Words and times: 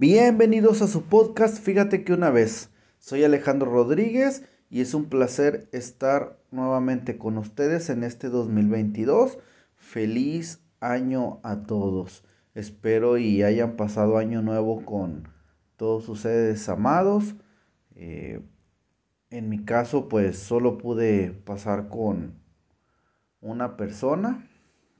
Bienvenidos 0.00 0.80
a 0.80 0.86
su 0.86 1.02
podcast 1.02 1.60
Fíjate 1.60 2.04
que 2.04 2.12
una 2.12 2.30
vez. 2.30 2.70
Soy 3.00 3.24
Alejandro 3.24 3.68
Rodríguez 3.68 4.44
y 4.70 4.80
es 4.80 4.94
un 4.94 5.06
placer 5.06 5.68
estar 5.72 6.38
nuevamente 6.52 7.18
con 7.18 7.36
ustedes 7.36 7.90
en 7.90 8.04
este 8.04 8.28
2022. 8.28 9.40
Feliz 9.74 10.62
año 10.78 11.40
a 11.42 11.64
todos. 11.64 12.22
Espero 12.54 13.18
y 13.18 13.42
hayan 13.42 13.74
pasado 13.74 14.18
año 14.18 14.40
nuevo 14.40 14.84
con 14.84 15.26
todos 15.76 16.08
ustedes 16.08 16.68
amados. 16.68 17.34
Eh, 17.96 18.40
en 19.30 19.48
mi 19.48 19.64
caso, 19.64 20.08
pues 20.08 20.38
solo 20.38 20.78
pude 20.78 21.32
pasar 21.32 21.88
con 21.88 22.38
una 23.40 23.76
persona 23.76 24.48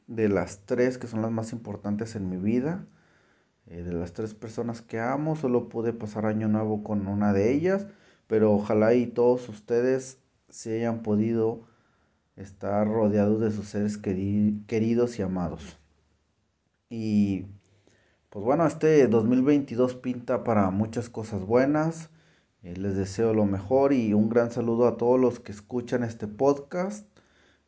de 0.08 0.28
las 0.28 0.66
tres 0.66 0.98
que 0.98 1.06
son 1.06 1.22
las 1.22 1.30
más 1.30 1.52
importantes 1.52 2.16
en 2.16 2.28
mi 2.28 2.36
vida. 2.36 2.84
Eh, 3.70 3.82
de 3.82 3.92
las 3.92 4.14
tres 4.14 4.32
personas 4.32 4.80
que 4.80 4.98
amo, 4.98 5.36
solo 5.36 5.68
pude 5.68 5.92
pasar 5.92 6.24
año 6.24 6.48
nuevo 6.48 6.82
con 6.82 7.06
una 7.06 7.34
de 7.34 7.52
ellas, 7.52 7.86
pero 8.26 8.52
ojalá 8.54 8.94
y 8.94 9.06
todos 9.06 9.48
ustedes 9.50 10.18
se 10.48 10.78
hayan 10.78 11.02
podido 11.02 11.66
estar 12.36 12.86
rodeados 12.88 13.40
de 13.40 13.50
sus 13.50 13.68
seres 13.68 13.98
queridos 13.98 15.18
y 15.18 15.22
amados. 15.22 15.78
Y 16.88 17.46
pues 18.30 18.44
bueno, 18.44 18.66
este 18.66 19.06
2022 19.06 19.96
pinta 19.96 20.44
para 20.44 20.70
muchas 20.70 21.10
cosas 21.10 21.44
buenas. 21.44 22.10
Eh, 22.62 22.74
les 22.76 22.96
deseo 22.96 23.34
lo 23.34 23.44
mejor 23.44 23.92
y 23.92 24.14
un 24.14 24.30
gran 24.30 24.50
saludo 24.50 24.86
a 24.86 24.96
todos 24.96 25.20
los 25.20 25.40
que 25.40 25.52
escuchan 25.52 26.04
este 26.04 26.26
podcast, 26.26 27.06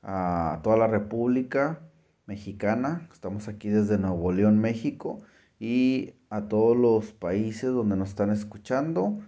a 0.03 0.61
toda 0.63 0.79
la 0.79 0.87
República 0.87 1.81
Mexicana. 2.27 3.09
Estamos 3.13 3.49
aquí 3.49 3.69
desde 3.69 3.99
Nuevo 3.99 4.33
León, 4.33 4.59
México 4.59 5.21
y 5.61 6.15
a 6.31 6.49
todos 6.49 6.77
los 6.77 7.13
países 7.13 7.71
donde 7.71 7.95
nos 7.95 8.09
están 8.09 8.31
escuchando, 8.31 9.21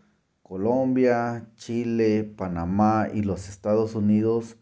Colombia, 0.42 1.46
Chile, 1.56 2.24
Panamá 2.24 3.08
y 3.12 3.22
los 3.22 3.50
Estados 3.50 3.94
Unidos, 3.94 4.56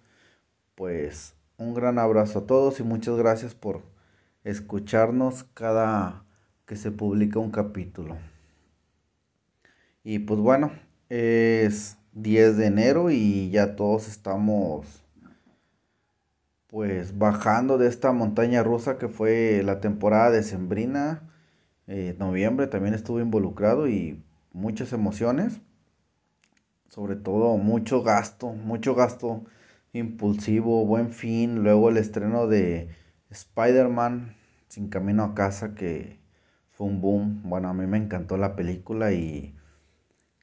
pues 0.75 1.37
un 1.59 1.73
gran 1.73 1.99
abrazo 1.99 2.41
a 2.41 2.47
todos 2.47 2.81
y 2.81 2.83
muchas 2.83 3.17
gracias 3.17 3.55
por 3.55 3.83
escucharnos 4.43 5.45
cada 5.55 6.25
que 6.67 6.75
se 6.75 6.91
publica 6.91 7.39
un 7.39 7.53
capítulo. 7.53 8.17
Y 10.03 10.19
pues 10.19 10.41
bueno, 10.41 10.73
es 11.09 11.99
10 12.15 12.57
de 12.57 12.67
enero 12.67 13.11
y 13.11 13.51
ya 13.51 13.77
todos 13.77 14.09
estamos 14.09 15.05
pues 16.67 17.17
bajando 17.17 17.79
de 17.79 17.89
esta 17.89 18.13
montaña 18.13 18.63
rusa 18.65 18.99
que 18.99 19.09
fue 19.09 19.63
la 19.65 19.81
temporada 19.81 20.31
de 20.31 20.43
Sembrina 20.43 21.30
eh, 21.87 22.17
noviembre 22.19 22.67
también 22.67 22.95
estuve 22.95 23.23
involucrado 23.23 23.89
y 23.89 24.23
muchas 24.53 24.93
emociones, 24.93 25.61
sobre 26.89 27.17
todo 27.17 27.57
mucho 27.57 28.03
gasto, 28.03 28.53
mucho 28.53 28.95
gasto 28.95 29.45
impulsivo, 29.93 30.87
buen 30.87 31.11
fin, 31.11 31.63
luego 31.63 31.89
el 31.89 31.97
estreno 31.97 32.47
de 32.47 32.91
Spider-Man 33.31 34.37
sin 34.69 34.89
camino 34.89 35.25
a 35.25 35.35
casa 35.35 35.75
que 35.75 36.21
fue 36.71 36.87
un 36.87 37.01
boom, 37.01 37.43
bueno 37.45 37.69
a 37.69 37.75
mí 37.75 37.87
me 37.87 37.99
encantó 37.99 38.37
la 38.37 38.55
película 38.57 39.13
y 39.13 39.55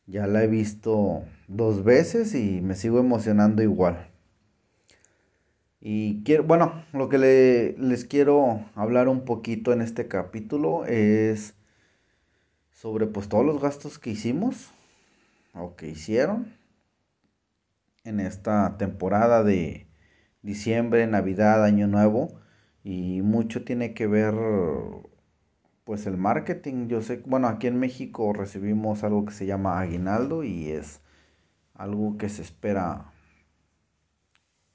ya 0.05 0.27
la 0.27 0.43
he 0.43 0.47
visto 0.47 1.23
dos 1.47 1.83
veces 1.83 2.35
y 2.35 2.61
me 2.61 2.75
sigo 2.75 2.99
emocionando 2.99 3.61
igual. 3.63 4.11
Y 5.79 6.23
quiero, 6.23 6.43
bueno, 6.43 6.85
lo 6.91 7.07
que 7.09 7.75
les 7.77 8.05
quiero 8.05 8.65
hablar 8.75 9.07
un 9.07 9.25
poquito 9.25 9.73
en 9.73 9.81
este 9.81 10.07
capítulo 10.07 10.85
es 10.85 11.55
sobre 12.71 13.07
pues 13.07 13.29
todos 13.29 13.45
los 13.45 13.61
gastos 13.61 13.99
que 13.99 14.11
hicimos 14.11 14.71
o 15.53 15.75
que 15.75 15.87
hicieron 15.87 16.53
en 18.03 18.19
esta 18.19 18.77
temporada 18.77 19.43
de 19.43 19.87
diciembre, 20.41 21.05
Navidad, 21.07 21.63
Año 21.63 21.87
Nuevo 21.87 22.39
y 22.83 23.21
mucho 23.21 23.63
tiene 23.63 23.93
que 23.93 24.07
ver 24.07 24.33
pues 25.83 26.07
el 26.07 26.17
marketing. 26.17 26.87
Yo 26.87 27.01
sé, 27.01 27.21
bueno, 27.25 27.47
aquí 27.47 27.67
en 27.67 27.79
México 27.79 28.33
recibimos 28.33 29.03
algo 29.03 29.25
que 29.25 29.33
se 29.33 29.45
llama 29.45 29.79
aguinaldo 29.79 30.43
y 30.43 30.69
es 30.71 31.01
algo 31.73 32.17
que 32.17 32.29
se 32.29 32.41
espera 32.41 33.11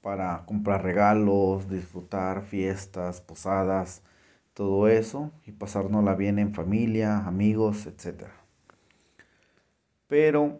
para 0.03 0.43
comprar 0.45 0.83
regalos, 0.83 1.69
disfrutar 1.69 2.43
fiestas, 2.43 3.21
posadas, 3.21 4.03
todo 4.53 4.89
eso 4.89 5.31
y 5.45 5.53
pasárnosla 5.53 6.13
bien 6.15 6.39
en 6.39 6.53
familia, 6.53 7.25
amigos, 7.25 7.87
etc. 7.87 8.25
Pero 10.07 10.59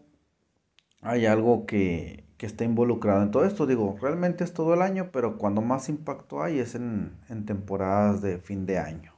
hay 1.02 1.26
algo 1.26 1.66
que, 1.66 2.24
que, 2.38 2.46
está 2.46 2.64
involucrado 2.64 3.22
en 3.22 3.32
todo 3.32 3.44
esto. 3.44 3.68
Digo, 3.68 3.98
realmente 4.02 4.46
es 4.46 4.53
todo 4.53 4.74
el 4.76 4.82
año, 4.82 5.09
pero 5.12 5.38
cuando 5.38 5.62
más 5.62 5.90
impacto 5.90 6.42
hay 6.42 6.59
es 6.59 6.74
en, 6.76 7.12
en 7.28 7.46
temporadas 7.46 8.22
de 8.22 8.38
fin 8.38 8.66
de 8.66 8.80
año. 8.80 9.14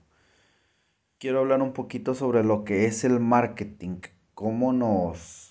Quiero 1.20 1.42
hablar 1.42 1.62
un 1.62 1.74
poquito 1.74 2.16
sobre 2.16 2.44
lo 2.44 2.64
que 2.64 2.86
es 2.86 3.04
el 3.04 3.20
marketing, 3.20 4.00
cómo 4.34 4.74
nos 4.74 5.45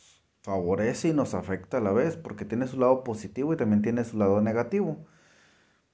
favorece 0.45 1.09
y 1.09 1.15
nos 1.15 1.35
afecta 1.35 1.79
a 1.79 1.81
la 1.81 1.93
vez, 1.93 2.17
porque 2.19 2.45
tiene 2.45 2.67
su 2.67 2.79
lado 2.79 3.03
positivo 3.03 3.55
y 3.55 3.57
también 3.57 3.83
tiene 3.83 4.05
su 4.05 4.19
lado 4.19 4.43
negativo. 4.43 5.07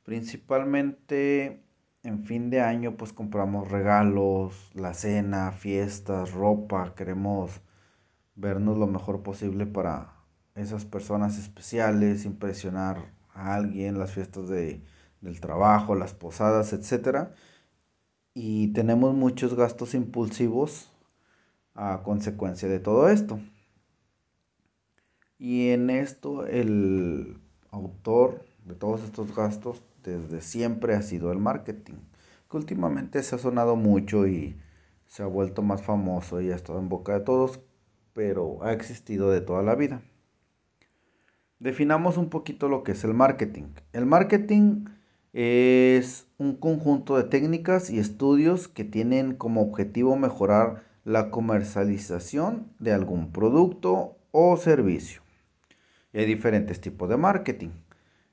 Principalmente 0.05 1.63
en 2.03 2.25
fin 2.25 2.51
de 2.51 2.61
año 2.61 2.97
pues 2.97 3.13
compramos 3.13 3.71
regalos, 3.71 4.73
la 4.75 4.95
cena, 4.95 5.53
fiestas, 5.53 6.33
ropa, 6.33 6.95
queremos 6.97 7.61
vernos 8.35 8.77
lo 8.77 8.89
mejor 8.89 9.23
posible 9.23 9.67
para 9.67 10.15
esas 10.57 10.85
personas 10.85 11.39
especiales, 11.39 12.25
impresionar 12.25 13.13
a 13.33 13.55
alguien, 13.55 14.01
las 14.01 14.13
fiestas 14.13 14.49
de, 14.49 14.83
del 15.21 15.41
trabajo, 15.41 15.95
las 15.95 16.15
posadas, 16.15 16.73
etc. 16.73 17.29
Y 18.35 18.73
tenemos 18.73 19.15
muchos 19.15 19.55
gastos 19.55 19.95
impulsivos 19.95 20.91
a 21.75 22.03
consecuencia 22.03 22.69
de 22.69 22.81
todo 22.81 23.09
esto. 23.09 23.39
Y 25.43 25.71
en 25.71 25.89
esto 25.89 26.45
el 26.45 27.39
autor 27.71 28.45
de 28.67 28.75
todos 28.75 29.03
estos 29.03 29.35
gastos 29.35 29.83
desde 30.05 30.43
siempre 30.43 30.95
ha 30.95 31.01
sido 31.01 31.33
el 31.33 31.39
marketing, 31.39 31.95
que 32.51 32.57
últimamente 32.59 33.23
se 33.23 33.37
ha 33.37 33.39
sonado 33.39 33.75
mucho 33.75 34.27
y 34.27 34.55
se 35.07 35.23
ha 35.23 35.27
vuelto 35.27 35.63
más 35.63 35.81
famoso 35.81 36.43
y 36.43 36.51
ha 36.51 36.55
estado 36.57 36.79
en 36.79 36.91
boca 36.91 37.15
de 37.15 37.25
todos, 37.25 37.59
pero 38.13 38.63
ha 38.63 38.75
existido 38.75 39.31
de 39.31 39.41
toda 39.41 39.63
la 39.63 39.77
vida. 39.77 40.03
Definamos 41.59 42.19
un 42.19 42.29
poquito 42.29 42.69
lo 42.69 42.85
que 42.85 42.93
es 42.93 43.03
el 43.05 43.15
marketing. 43.15 43.69
El 43.95 44.05
marketing 44.05 44.85
es 45.33 46.27
un 46.37 46.55
conjunto 46.55 47.17
de 47.17 47.25
técnicas 47.25 47.89
y 47.89 47.99
estudios 47.99 48.69
que 48.69 48.85
tienen 48.85 49.37
como 49.37 49.63
objetivo 49.63 50.17
mejorar 50.17 50.85
la 51.05 51.31
comercialización 51.31 52.71
de 52.79 52.93
algún 52.93 53.33
producto 53.33 54.19
o 54.33 54.59
servicio. 54.59 55.23
Hay 56.13 56.27
diferentes 56.27 56.81
tipos 56.81 57.09
de 57.09 57.17
marketing. 57.17 57.71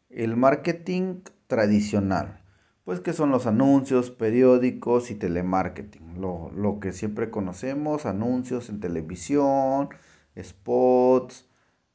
El 0.10 0.36
marketing 0.36 1.22
tradicional, 1.48 2.42
pues 2.84 3.02
que 3.02 3.14
son 3.14 3.30
los 3.30 3.46
anuncios, 3.46 4.10
periódicos 4.10 5.12
y 5.12 5.16
telemarketing. 5.16 6.20
Lo, 6.20 6.52
lo 6.52 6.80
que 6.80 6.92
siempre 6.92 7.30
conocemos, 7.30 8.06
anuncios 8.06 8.70
en 8.70 8.80
televisión, 8.80 9.90
spots, 10.42 11.48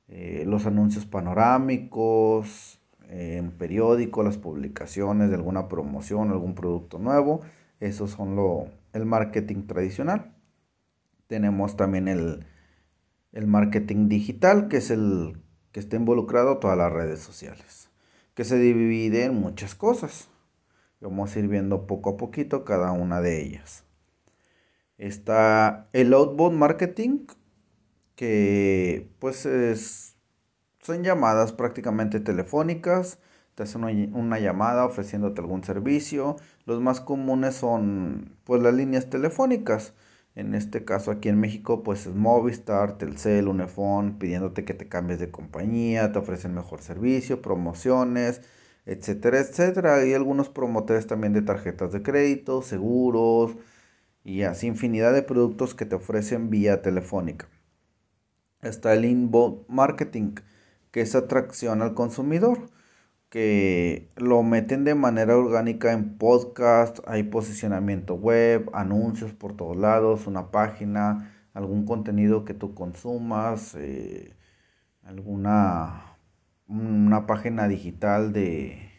eh, 0.09 0.45
los 0.47 0.67
anuncios 0.67 1.07
panorámicos, 1.07 2.79
en 3.09 3.51
periódico, 3.53 4.23
las 4.23 4.39
publicaciones 4.39 5.31
de 5.31 5.37
alguna 5.37 5.69
promoción, 5.69 6.31
algún 6.31 6.55
producto 6.55 6.99
nuevo. 6.99 7.41
Esos 7.81 8.13
son 8.13 8.37
lo, 8.37 8.69
el 8.93 9.07
marketing 9.07 9.67
tradicional. 9.67 10.35
Tenemos 11.27 11.77
también 11.77 12.09
el, 12.09 12.47
el 13.33 13.47
marketing 13.47 14.09
digital, 14.09 14.69
que 14.69 14.79
es 14.79 14.91
el 14.91 15.43
que 15.73 15.81
está 15.81 15.97
involucrado 15.97 16.59
todas 16.59 16.77
las 16.79 16.93
redes 16.93 17.21
sociales, 17.21 17.89
que 18.35 18.45
se 18.45 18.59
divide 18.59 19.25
en 19.25 19.35
muchas 19.35 19.75
cosas. 19.75 20.29
Vamos 21.01 21.35
a 21.35 21.39
ir 21.41 21.49
viendo 21.49 21.87
poco 21.87 22.11
a 22.11 22.17
poquito 22.17 22.65
cada 22.65 22.93
una 22.93 23.21
de 23.21 23.43
ellas. 23.43 23.85
Está 24.99 25.89
el 25.93 26.15
outbound 26.15 26.57
marketing, 26.57 27.27
que 28.15 29.11
pues 29.19 29.47
es, 29.47 30.15
son 30.81 31.03
llamadas 31.03 31.53
prácticamente 31.53 32.21
telefónicas. 32.21 33.19
Te 33.57 33.65
hacen 33.65 33.83
una, 34.15 34.39
llamada 34.39 34.85
ofreciéndote 34.85 35.41
algún 35.41 35.65
servicio. 35.65 36.37
Los 36.67 36.81
más 36.81 37.01
comunes 37.01 37.57
son 37.57 38.37
pues 38.45 38.63
las 38.63 38.75
líneas 38.75 39.11
telefónicas 39.11 39.95
en 40.35 40.55
este 40.55 40.85
caso 40.85 41.11
aquí 41.11 41.29
en 41.29 41.41
México 41.41 41.83
pues 41.83 42.07
es 42.07 42.15
Movistar, 42.15 42.99
Telcel, 42.99 43.49
Unifón, 43.49 44.19
pidiéndote 44.19 44.65
que 44.65 44.75
te 44.75 44.89
cambies 44.89 45.19
de 45.21 45.31
compañía, 45.31 46.13
te 46.13 46.19
ofrecen 46.19 46.55
mejor 46.55 46.83
servicio, 46.83 47.43
promociones, 47.43 48.43
etcétera, 48.87 49.41
etcétera. 49.41 49.97
Hay 49.97 50.15
algunos 50.15 50.49
promotores 50.49 51.07
también 51.07 51.33
de 51.33 51.43
tarjetas 51.43 51.93
de 51.93 52.03
crédito, 52.03 52.63
seguros 52.63 53.57
y 54.25 54.43
así 54.43 54.67
infinidad 54.69 55.13
de 55.13 55.23
productos 55.23 55.75
que 55.75 55.87
te 55.87 55.97
ofrecen 55.97 56.51
vía 56.51 56.83
telefónica. 56.83 57.49
Está 58.63 58.95
el 58.95 59.05
inbound 59.05 59.65
marketing, 59.69 60.35
que 60.93 61.01
es 61.03 61.15
atracción 61.15 61.83
al 61.83 61.95
consumidor, 61.95 62.71
que 63.33 64.11
lo 64.17 64.43
meten 64.43 64.85
de 64.85 64.95
manera 64.95 65.39
orgánica 65.39 65.93
en 65.95 66.19
podcast, 66.19 66.99
hay 67.07 67.23
posicionamiento 67.23 68.15
web, 68.15 68.69
anuncios 68.75 69.33
por 69.33 69.57
todos 69.57 69.75
lados, 69.75 70.27
una 70.27 70.51
página, 70.51 71.33
algún 71.55 71.87
contenido 71.87 72.45
que 72.45 72.53
tú 72.53 72.75
consumas, 72.75 73.75
eh, 73.77 74.35
alguna 75.03 76.19
una 76.69 77.27
página 77.27 77.69
digital 77.69 78.35
de 78.35 78.91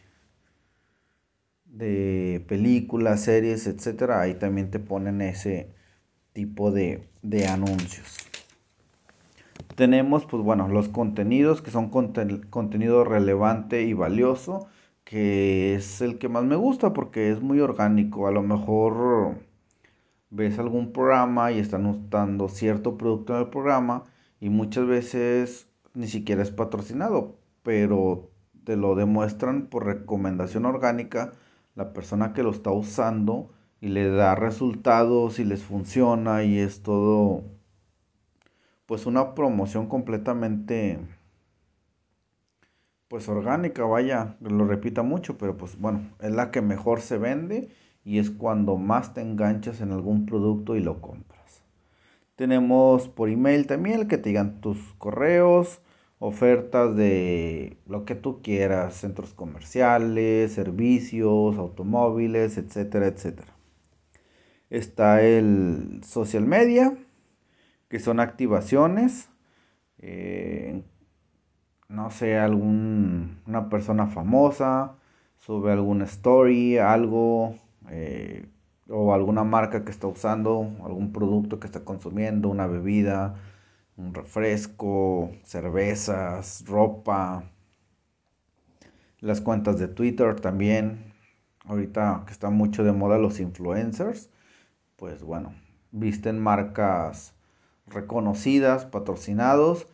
de 1.66 2.44
películas, 2.48 3.22
series, 3.22 3.68
etcétera, 3.68 4.22
ahí 4.22 4.36
también 4.36 4.72
te 4.72 4.80
ponen 4.80 5.22
ese 5.22 5.70
tipo 6.34 6.72
de, 6.72 7.08
de 7.22 7.48
anuncios. 7.48 8.33
Tenemos, 9.76 10.26
pues 10.26 10.44
bueno, 10.44 10.68
los 10.68 10.90
contenidos 10.90 11.62
que 11.62 11.72
son 11.72 11.90
contenido 11.90 13.04
relevante 13.04 13.84
y 13.84 13.94
valioso, 13.94 14.68
que 15.04 15.76
es 15.76 16.02
el 16.02 16.18
que 16.20 16.30
más 16.30 16.44
me 16.44 16.56
gusta 16.56 16.94
porque 16.94 17.32
es 17.32 17.42
muy 17.42 17.60
orgánico. 17.60 18.28
A 18.28 18.32
lo 18.32 18.44
mejor 18.44 19.38
ves 20.30 20.60
algún 20.60 20.92
programa 20.94 21.52
y 21.52 21.60
están 21.60 21.86
usando 21.88 22.50
cierto 22.50 22.98
producto 22.98 23.34
en 23.36 23.42
el 23.42 23.50
programa 23.50 24.04
y 24.40 24.50
muchas 24.50 24.86
veces 24.88 25.68
ni 25.94 26.08
siquiera 26.08 26.42
es 26.44 26.52
patrocinado, 26.52 27.38
pero 27.64 28.30
te 28.66 28.76
lo 28.78 28.96
demuestran 28.96 29.68
por 29.68 29.86
recomendación 29.86 30.66
orgánica 30.66 31.34
la 31.76 31.94
persona 31.94 32.34
que 32.34 32.44
lo 32.44 32.52
está 32.52 32.72
usando 32.72 33.52
y 33.82 33.90
le 33.90 34.10
da 34.10 34.36
resultados 34.36 35.40
y 35.40 35.46
les 35.46 35.64
funciona 35.64 36.44
y 36.44 36.60
es 36.60 36.84
todo 36.84 37.44
pues 38.94 39.08
una 39.08 39.34
promoción 39.34 39.88
completamente 39.88 41.00
pues 43.08 43.28
orgánica, 43.28 43.84
vaya, 43.86 44.38
lo 44.40 44.68
repita 44.68 45.02
mucho, 45.02 45.36
pero 45.40 45.58
pues 45.58 45.80
bueno, 45.80 46.12
es 46.20 46.32
la 46.32 46.52
que 46.52 46.62
mejor 46.62 47.02
se 47.02 47.18
vende 47.18 47.70
y 48.06 48.20
es 48.20 48.30
cuando 48.30 48.78
más 48.78 49.16
te 49.16 49.22
enganchas 49.22 49.82
en 49.82 49.94
algún 49.94 50.28
producto 50.28 50.76
y 50.76 50.80
lo 50.80 51.02
compras. 51.02 51.64
Tenemos 52.36 53.08
por 53.08 53.30
email 53.30 53.66
también 53.66 54.02
el 54.02 54.08
que 54.08 54.20
te 54.20 54.30
digan 54.30 54.62
tus 54.62 54.78
correos, 55.00 55.82
ofertas 56.20 56.96
de 56.96 57.78
lo 57.88 58.06
que 58.06 58.14
tú 58.14 58.44
quieras, 58.44 58.94
centros 58.94 59.34
comerciales, 59.34 60.52
servicios, 60.52 61.58
automóviles, 61.58 62.60
etcétera, 62.60 63.08
etcétera. 63.08 63.56
Está 64.70 65.24
el 65.24 66.02
social 66.04 66.46
media, 66.46 66.96
que 67.94 68.00
son 68.00 68.20
activaciones, 68.20 69.30
eh, 70.00 70.82
no 71.90 72.10
sé, 72.10 72.40
algún, 72.40 73.40
una 73.46 73.70
persona 73.70 74.08
famosa 74.08 74.96
sube 75.38 75.72
algún 75.72 76.02
story, 76.02 76.80
algo, 76.80 77.54
eh, 77.92 78.48
o 78.90 79.14
alguna 79.14 79.44
marca 79.44 79.86
que 79.86 79.92
está 79.92 80.08
usando, 80.08 80.72
algún 80.84 81.14
producto 81.14 81.60
que 81.60 81.68
está 81.68 81.86
consumiendo, 81.86 82.50
una 82.50 82.66
bebida, 82.66 83.36
un 83.96 84.16
refresco, 84.16 85.30
cervezas, 85.44 86.64
ropa, 86.66 87.44
las 89.20 89.40
cuentas 89.40 89.78
de 89.78 89.88
Twitter 89.88 90.40
también. 90.40 91.14
Ahorita 91.66 92.24
que 92.26 92.34
está 92.34 92.50
mucho 92.50 92.84
de 92.84 92.92
moda 92.92 93.20
los 93.20 93.40
influencers, 93.40 94.32
pues 94.96 95.22
bueno, 95.22 95.54
visten 95.92 96.40
marcas 96.40 97.33
reconocidas, 97.88 98.86
patrocinados 98.86 99.88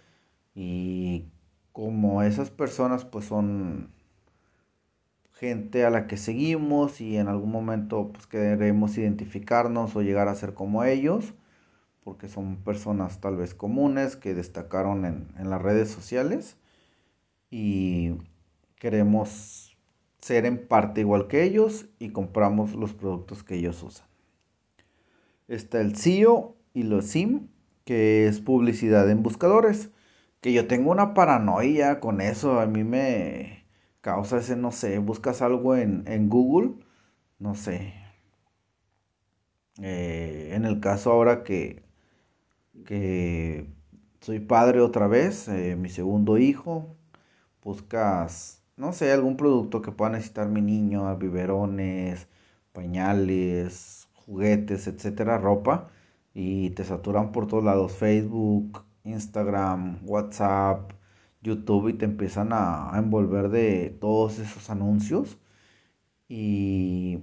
y 0.55 1.25
como 1.71 2.23
esas 2.23 2.49
personas 2.49 3.05
pues 3.05 3.25
son 3.25 3.91
gente 5.39 5.85
a 5.85 5.89
la 5.89 6.05
que 6.05 6.17
seguimos 6.17 6.99
y 6.99 7.15
en 7.15 7.29
algún 7.29 7.51
momento 7.51 8.11
pues 8.11 8.27
queremos 8.27 8.97
identificarnos 8.97 9.95
o 9.95 10.01
llegar 10.01 10.27
a 10.27 10.35
ser 10.35 10.53
como 10.53 10.83
ellos, 10.83 11.33
porque 12.03 12.27
son 12.27 12.57
personas 12.57 13.21
tal 13.21 13.37
vez 13.37 13.53
comunes 13.53 14.17
que 14.17 14.33
destacaron 14.33 15.05
en, 15.05 15.49
las 15.49 15.61
redes 15.61 15.89
sociales 15.89 16.57
y 17.49 18.15
queremos 18.75 19.77
ser 20.19 20.45
en 20.45 20.67
parte 20.67 21.01
igual 21.01 21.27
que 21.27 21.43
ellos 21.43 21.85
y 21.99 22.09
compramos 22.09 22.75
los 22.75 22.93
productos 22.93 23.41
que 23.41 23.55
ellos 23.55 23.81
usan. 23.81 24.07
Está 25.47 25.79
el 25.79 25.95
SEO 25.95 26.57
y 26.73 26.83
los 26.83 27.05
SIM, 27.05 27.47
que 27.85 28.27
es 28.27 28.39
publicidad 28.41 29.09
en 29.09 29.23
buscadores, 29.23 29.89
que 30.41 30.53
yo 30.53 30.67
tengo 30.67 30.91
una 30.91 31.13
paranoia 31.13 31.99
con 31.99 32.21
eso, 32.21 32.59
a 32.59 32.65
mí 32.67 32.83
me 32.83 33.65
causa 34.01 34.39
ese, 34.39 34.55
no 34.55 34.71
sé, 34.71 34.99
buscas 34.99 35.41
algo 35.41 35.75
en, 35.75 36.03
en 36.07 36.29
Google, 36.29 36.73
no 37.39 37.55
sé. 37.55 37.93
Eh, 39.81 40.51
en 40.53 40.65
el 40.65 40.79
caso 40.79 41.11
ahora 41.11 41.43
que 41.43 41.83
que 42.85 43.67
soy 44.21 44.39
padre 44.39 44.81
otra 44.81 45.07
vez, 45.07 45.47
eh, 45.47 45.75
mi 45.75 45.89
segundo 45.89 46.37
hijo, 46.37 46.95
buscas, 47.63 48.63
no 48.77 48.93
sé, 48.93 49.11
algún 49.11 49.37
producto 49.37 49.81
que 49.81 49.91
pueda 49.91 50.11
necesitar 50.11 50.49
mi 50.49 50.61
niño, 50.61 51.15
biberones, 51.17 52.27
pañales, 52.73 54.07
juguetes, 54.15 54.87
etcétera, 54.87 55.37
ropa, 55.37 55.89
y 56.39 56.71
te 56.71 56.83
saturan 56.83 57.31
por 57.31 57.47
todos 57.47 57.63
lados, 57.63 57.93
Facebook, 57.93 58.85
Instagram, 59.03 59.99
WhatsApp, 60.05 60.91
YouTube, 61.41 61.89
y 61.89 61.93
te 61.93 62.05
empiezan 62.05 62.53
a, 62.53 62.95
a 62.95 62.99
envolver 62.99 63.49
de 63.49 63.97
todos 63.99 64.39
esos 64.39 64.69
anuncios. 64.69 65.37
Y 66.29 67.19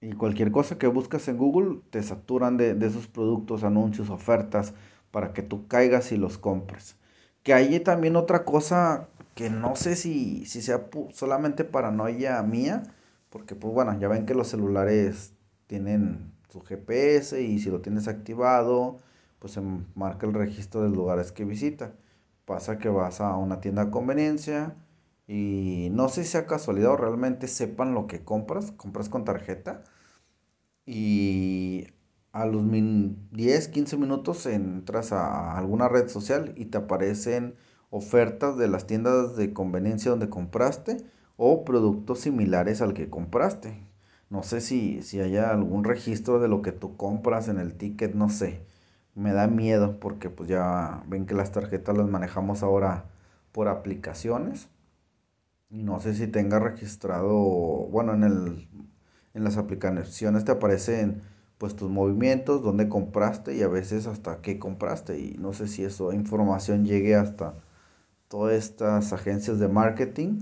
y 0.00 0.12
cualquier 0.12 0.50
cosa 0.50 0.78
que 0.78 0.86
buscas 0.86 1.28
en 1.28 1.36
Google 1.36 1.80
te 1.90 2.02
saturan 2.02 2.56
de, 2.56 2.70
esos 2.86 3.06
productos, 3.06 3.64
anuncios, 3.64 4.08
ofertas 4.08 4.72
para 5.10 5.32
que 5.34 5.42
tú 5.42 5.68
caigas 5.68 6.12
y 6.12 6.16
los 6.16 6.38
compres. 6.38 6.96
Que 7.42 7.52
hay 7.52 7.80
también 7.80 8.16
otra 8.16 8.44
cosa 8.44 9.08
que 9.34 9.50
no 9.50 9.76
sé 9.76 9.96
si, 9.96 10.46
si 10.46 10.62
sea 10.62 10.86
solamente 11.12 11.64
paranoia 11.64 12.42
mía, 12.42 12.82
porque 13.28 13.54
pues 13.54 13.74
bueno, 13.74 13.98
ya 13.98 14.08
ven 14.08 14.26
que 14.26 14.34
los 14.34 14.48
celulares 14.48 15.34
tienen 15.66 16.32
su 16.50 16.60
GPS 16.62 17.40
y 17.42 17.58
si 17.58 17.70
lo 17.70 17.80
tienes 17.80 18.08
activado, 18.08 18.98
pues 19.38 19.54
se 19.54 19.62
marca 19.94 20.26
el 20.26 20.34
registro 20.34 20.82
de 20.82 20.90
lugares 20.90 21.32
que 21.32 21.44
visita. 21.44 21.94
Pasa 22.44 22.78
que 22.78 22.88
vas 22.88 23.20
a 23.20 23.36
una 23.36 23.60
tienda 23.60 23.86
de 23.86 23.90
conveniencia 23.90 24.76
y 25.26 25.88
no 25.92 26.08
sé 26.08 26.24
si 26.24 26.30
sea 26.30 26.46
casualidad 26.46 26.92
o 26.92 26.96
realmente 26.96 27.46
sepan 27.48 27.94
lo 27.94 28.06
que 28.06 28.24
compras, 28.24 28.72
compras 28.72 29.08
con 29.08 29.24
tarjeta 29.24 29.84
y 30.86 31.86
a 32.32 32.46
los 32.46 32.64
10, 33.30 33.68
15 33.68 33.96
minutos 33.96 34.46
entras 34.46 35.12
a 35.12 35.56
alguna 35.56 35.88
red 35.88 36.08
social 36.08 36.52
y 36.56 36.66
te 36.66 36.78
aparecen 36.78 37.54
ofertas 37.90 38.56
de 38.56 38.68
las 38.68 38.86
tiendas 38.86 39.36
de 39.36 39.52
conveniencia 39.52 40.10
donde 40.10 40.30
compraste 40.30 40.98
o 41.36 41.64
productos 41.64 42.20
similares 42.20 42.82
al 42.82 42.94
que 42.94 43.10
compraste. 43.10 43.89
No 44.30 44.42
sé 44.42 44.62
si, 44.62 45.02
si 45.02 45.20
haya 45.20 45.50
algún 45.50 45.84
registro 45.84 46.40
de 46.40 46.48
lo 46.48 46.62
que 46.62 46.72
tú 46.72 46.96
compras 46.96 47.48
en 47.48 47.58
el 47.58 47.74
ticket, 47.74 48.14
no 48.14 48.30
sé. 48.30 48.62
Me 49.14 49.32
da 49.32 49.46
miedo 49.46 50.00
porque 50.00 50.30
pues 50.30 50.48
ya 50.48 51.02
ven 51.06 51.26
que 51.26 51.34
las 51.34 51.52
tarjetas 51.52 51.98
las 51.98 52.08
manejamos 52.08 52.62
ahora 52.62 53.04
por 53.52 53.68
aplicaciones. 53.68 54.68
No 55.70 56.00
sé 56.00 56.14
si 56.14 56.26
tenga 56.26 56.58
registrado, 56.58 57.32
bueno, 57.32 58.14
en 58.14 58.24
el 58.24 58.68
en 59.34 59.44
las 59.44 59.56
aplicaciones 59.56 60.44
te 60.44 60.52
aparecen 60.52 61.22
pues 61.58 61.76
tus 61.76 61.88
movimientos, 61.90 62.62
dónde 62.62 62.88
compraste 62.88 63.54
y 63.56 63.62
a 63.62 63.68
veces 63.68 64.06
hasta 64.06 64.42
qué 64.42 64.58
compraste 64.58 65.18
y 65.20 65.36
no 65.38 65.52
sé 65.52 65.68
si 65.68 65.84
esa 65.84 66.12
información 66.14 66.84
llegue 66.84 67.14
hasta 67.16 67.54
todas 68.28 68.54
estas 68.54 69.12
agencias 69.12 69.58
de 69.60 69.68
marketing 69.68 70.40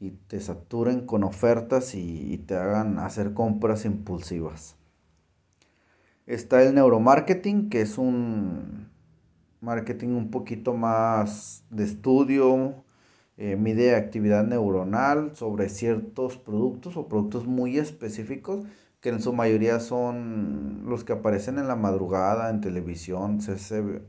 y 0.00 0.10
te 0.10 0.40
saturen 0.40 1.06
con 1.06 1.24
ofertas 1.24 1.94
y, 1.94 2.32
y 2.32 2.38
te 2.38 2.56
hagan 2.56 2.98
hacer 2.98 3.34
compras 3.34 3.84
impulsivas. 3.84 4.76
Está 6.26 6.62
el 6.62 6.74
neuromarketing, 6.74 7.70
que 7.70 7.82
es 7.82 7.98
un 7.98 8.88
marketing 9.60 10.08
un 10.08 10.30
poquito 10.30 10.74
más 10.74 11.64
de 11.70 11.84
estudio, 11.84 12.84
eh, 13.38 13.56
mide 13.56 13.94
actividad 13.94 14.44
neuronal 14.44 15.36
sobre 15.36 15.68
ciertos 15.68 16.38
productos 16.38 16.96
o 16.96 17.06
productos 17.06 17.46
muy 17.46 17.78
específicos 17.78 18.64
que 19.00 19.10
en 19.10 19.20
su 19.20 19.32
mayoría 19.34 19.78
son 19.78 20.84
los 20.86 21.04
que 21.04 21.12
aparecen 21.12 21.58
en 21.58 21.68
la 21.68 21.76
madrugada 21.76 22.48
en 22.50 22.60
televisión, 22.62 23.38
CCB, 23.40 24.02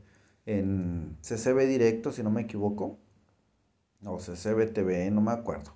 en 0.46 1.18
CCB 1.22 1.66
directo 1.66 2.10
si 2.10 2.22
no 2.22 2.30
me 2.30 2.42
equivoco, 2.42 2.98
o 4.04 4.16
CCB 4.16 4.72
TV, 4.72 5.10
no 5.10 5.20
me 5.20 5.32
acuerdo, 5.32 5.72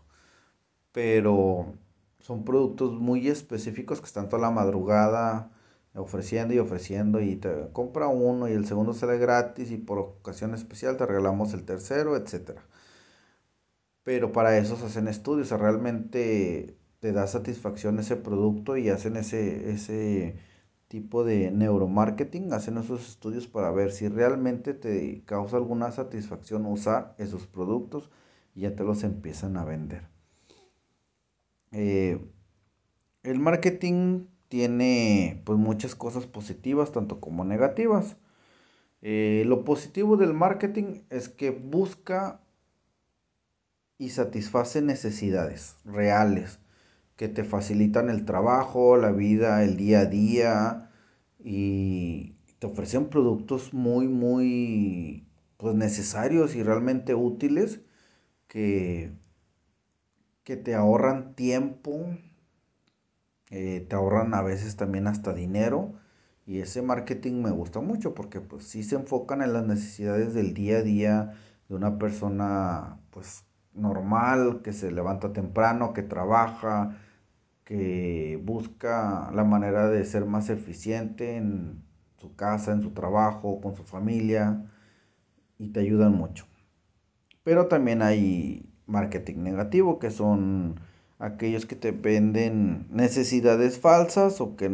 pero 0.92 1.74
son 2.20 2.44
productos 2.44 2.92
muy 2.92 3.28
específicos 3.28 4.00
que 4.00 4.06
están 4.06 4.28
toda 4.28 4.42
la 4.42 4.50
madrugada 4.50 5.50
ofreciendo 5.94 6.54
y 6.54 6.58
ofreciendo 6.58 7.20
y 7.20 7.36
te 7.36 7.68
compra 7.72 8.08
uno 8.08 8.48
y 8.48 8.52
el 8.52 8.66
segundo 8.66 8.94
sale 8.94 9.18
gratis 9.18 9.70
y 9.70 9.76
por 9.78 9.98
ocasión 9.98 10.54
especial 10.54 10.96
te 10.96 11.06
regalamos 11.06 11.52
el 11.54 11.64
tercero, 11.64 12.16
etcétera. 12.16 12.62
Pero 14.04 14.32
para 14.32 14.56
eso 14.58 14.76
se 14.76 14.86
hacen 14.86 15.08
estudios, 15.08 15.50
realmente 15.50 16.76
te 17.00 17.12
da 17.12 17.26
satisfacción 17.26 17.98
ese 17.98 18.16
producto 18.16 18.76
y 18.76 18.88
hacen 18.88 19.16
ese, 19.16 19.70
ese 19.72 20.36
tipo 20.88 21.24
de 21.24 21.50
neuromarketing, 21.50 22.52
hacen 22.52 22.78
esos 22.78 23.08
estudios 23.08 23.46
para 23.48 23.70
ver 23.70 23.92
si 23.92 24.08
realmente 24.08 24.74
te 24.74 25.22
causa 25.24 25.56
alguna 25.56 25.90
satisfacción 25.92 26.66
usar 26.66 27.14
esos 27.18 27.46
productos 27.46 28.10
y 28.54 28.62
ya 28.62 28.76
te 28.76 28.84
los 28.84 29.04
empiezan 29.04 29.56
a 29.56 29.64
vender. 29.64 30.21
Eh, 31.72 32.18
el 33.22 33.38
marketing 33.38 34.26
tiene 34.48 35.40
pues 35.44 35.58
muchas 35.58 35.94
cosas 35.94 36.26
positivas 36.26 36.92
tanto 36.92 37.20
como 37.20 37.44
negativas. 37.44 38.16
Eh, 39.00 39.44
lo 39.46 39.64
positivo 39.64 40.16
del 40.16 40.34
marketing 40.34 41.00
es 41.10 41.28
que 41.28 41.50
busca 41.50 42.40
y 43.98 44.10
satisface 44.10 44.82
necesidades 44.82 45.76
reales 45.84 46.58
que 47.16 47.28
te 47.28 47.44
facilitan 47.44 48.10
el 48.10 48.24
trabajo, 48.24 48.96
la 48.96 49.12
vida, 49.12 49.64
el 49.64 49.76
día 49.76 50.00
a 50.00 50.06
día 50.06 50.90
y 51.38 52.34
te 52.58 52.66
ofrecen 52.66 53.08
productos 53.08 53.72
muy, 53.74 54.08
muy 54.08 55.26
pues, 55.56 55.74
necesarios 55.74 56.54
y 56.54 56.62
realmente 56.62 57.14
útiles 57.14 57.80
que, 58.48 59.12
que 60.44 60.56
te 60.56 60.74
ahorran 60.74 61.34
tiempo, 61.34 62.16
eh, 63.50 63.86
te 63.88 63.94
ahorran 63.96 64.34
a 64.34 64.42
veces 64.42 64.76
también 64.76 65.06
hasta 65.06 65.32
dinero. 65.32 65.94
Y 66.46 66.60
ese 66.60 66.82
marketing 66.82 67.42
me 67.42 67.50
gusta 67.50 67.80
mucho 67.80 68.14
porque 68.14 68.40
pues 68.40 68.64
sí 68.64 68.82
se 68.82 68.96
enfocan 68.96 69.42
en 69.42 69.52
las 69.52 69.66
necesidades 69.66 70.34
del 70.34 70.54
día 70.54 70.78
a 70.78 70.82
día 70.82 71.34
de 71.68 71.74
una 71.76 71.98
persona 71.98 72.98
pues 73.10 73.44
normal, 73.74 74.60
que 74.62 74.72
se 74.72 74.90
levanta 74.90 75.32
temprano, 75.32 75.92
que 75.92 76.02
trabaja, 76.02 76.98
que 77.64 78.40
busca 78.44 79.30
la 79.32 79.44
manera 79.44 79.88
de 79.88 80.04
ser 80.04 80.26
más 80.26 80.50
eficiente 80.50 81.36
en 81.36 81.84
su 82.18 82.34
casa, 82.36 82.72
en 82.72 82.82
su 82.82 82.90
trabajo, 82.92 83.60
con 83.60 83.76
su 83.76 83.84
familia 83.84 84.64
y 85.58 85.68
te 85.68 85.80
ayudan 85.80 86.12
mucho. 86.12 86.46
Pero 87.44 87.66
también 87.66 88.02
hay 88.02 88.71
marketing 88.86 89.38
negativo 89.42 89.98
que 89.98 90.10
son 90.10 90.80
aquellos 91.18 91.66
que 91.66 91.76
te 91.76 91.92
venden 91.92 92.86
necesidades 92.90 93.78
falsas 93.78 94.40
o 94.40 94.56
que, 94.56 94.68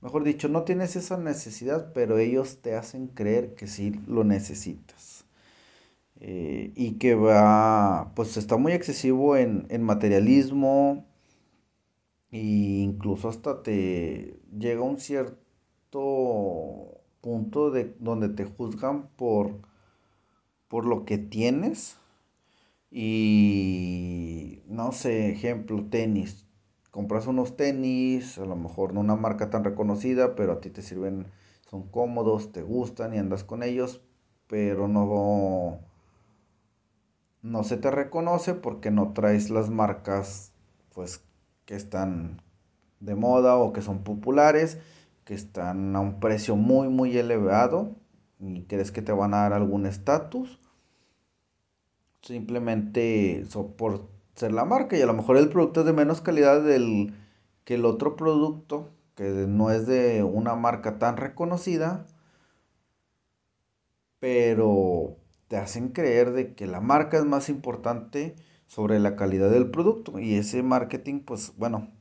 mejor 0.00 0.24
dicho, 0.24 0.48
no 0.48 0.62
tienes 0.62 0.96
esa 0.96 1.18
necesidad, 1.18 1.92
pero 1.92 2.18
ellos 2.18 2.58
te 2.62 2.76
hacen 2.76 3.08
creer 3.08 3.54
que 3.54 3.66
sí 3.66 4.00
lo 4.06 4.22
necesitas. 4.24 5.24
Eh, 6.20 6.72
y 6.76 6.92
que 6.92 7.14
va, 7.16 8.12
pues 8.14 8.36
está 8.36 8.56
muy 8.56 8.72
excesivo 8.72 9.36
en, 9.36 9.66
en 9.68 9.82
materialismo 9.82 11.04
e 12.30 12.38
incluso 12.38 13.28
hasta 13.28 13.62
te 13.62 14.40
llega 14.56 14.82
un 14.82 14.98
cierto 15.00 15.40
punto 17.20 17.70
de 17.70 17.94
donde 17.98 18.28
te 18.28 18.44
juzgan 18.44 19.08
por, 19.16 19.60
por 20.68 20.84
lo 20.86 21.04
que 21.04 21.18
tienes 21.18 21.96
y 22.96 24.62
no 24.68 24.92
sé, 24.92 25.28
ejemplo, 25.30 25.84
tenis. 25.90 26.46
Compras 26.92 27.26
unos 27.26 27.56
tenis, 27.56 28.38
a 28.38 28.44
lo 28.44 28.54
mejor 28.54 28.94
no 28.94 29.00
una 29.00 29.16
marca 29.16 29.50
tan 29.50 29.64
reconocida, 29.64 30.36
pero 30.36 30.52
a 30.52 30.60
ti 30.60 30.70
te 30.70 30.80
sirven, 30.80 31.26
son 31.68 31.88
cómodos, 31.88 32.52
te 32.52 32.62
gustan 32.62 33.12
y 33.12 33.18
andas 33.18 33.42
con 33.42 33.64
ellos, 33.64 34.00
pero 34.46 34.86
no, 34.86 35.80
no 37.42 37.64
se 37.64 37.78
te 37.78 37.90
reconoce 37.90 38.54
porque 38.54 38.92
no 38.92 39.12
traes 39.12 39.50
las 39.50 39.70
marcas 39.70 40.52
pues 40.94 41.20
que 41.64 41.74
están 41.74 42.42
de 43.00 43.16
moda 43.16 43.56
o 43.56 43.72
que 43.72 43.82
son 43.82 44.04
populares, 44.04 44.78
que 45.24 45.34
están 45.34 45.96
a 45.96 46.00
un 46.00 46.20
precio 46.20 46.54
muy 46.54 46.88
muy 46.88 47.18
elevado 47.18 47.96
y 48.38 48.62
crees 48.66 48.92
que 48.92 49.02
te 49.02 49.10
van 49.10 49.34
a 49.34 49.38
dar 49.38 49.52
algún 49.52 49.84
estatus 49.86 50.60
simplemente 52.24 53.44
por 53.76 54.08
ser 54.34 54.52
la 54.52 54.64
marca 54.64 54.96
y 54.96 55.02
a 55.02 55.06
lo 55.06 55.14
mejor 55.14 55.36
el 55.36 55.48
producto 55.48 55.80
es 55.80 55.86
de 55.86 55.92
menos 55.92 56.20
calidad 56.20 56.62
del, 56.62 57.14
que 57.64 57.74
el 57.74 57.84
otro 57.84 58.16
producto 58.16 58.90
que 59.14 59.30
no 59.48 59.70
es 59.70 59.86
de 59.86 60.24
una 60.24 60.56
marca 60.56 60.98
tan 60.98 61.16
reconocida, 61.16 62.06
pero 64.18 65.16
te 65.48 65.56
hacen 65.56 65.90
creer 65.90 66.32
de 66.32 66.54
que 66.54 66.66
la 66.66 66.80
marca 66.80 67.18
es 67.18 67.24
más 67.24 67.48
importante 67.48 68.34
sobre 68.66 68.98
la 68.98 69.14
calidad 69.14 69.50
del 69.50 69.70
producto 69.70 70.18
y 70.18 70.34
ese 70.34 70.62
marketing 70.62 71.20
pues 71.20 71.52
bueno, 71.58 71.92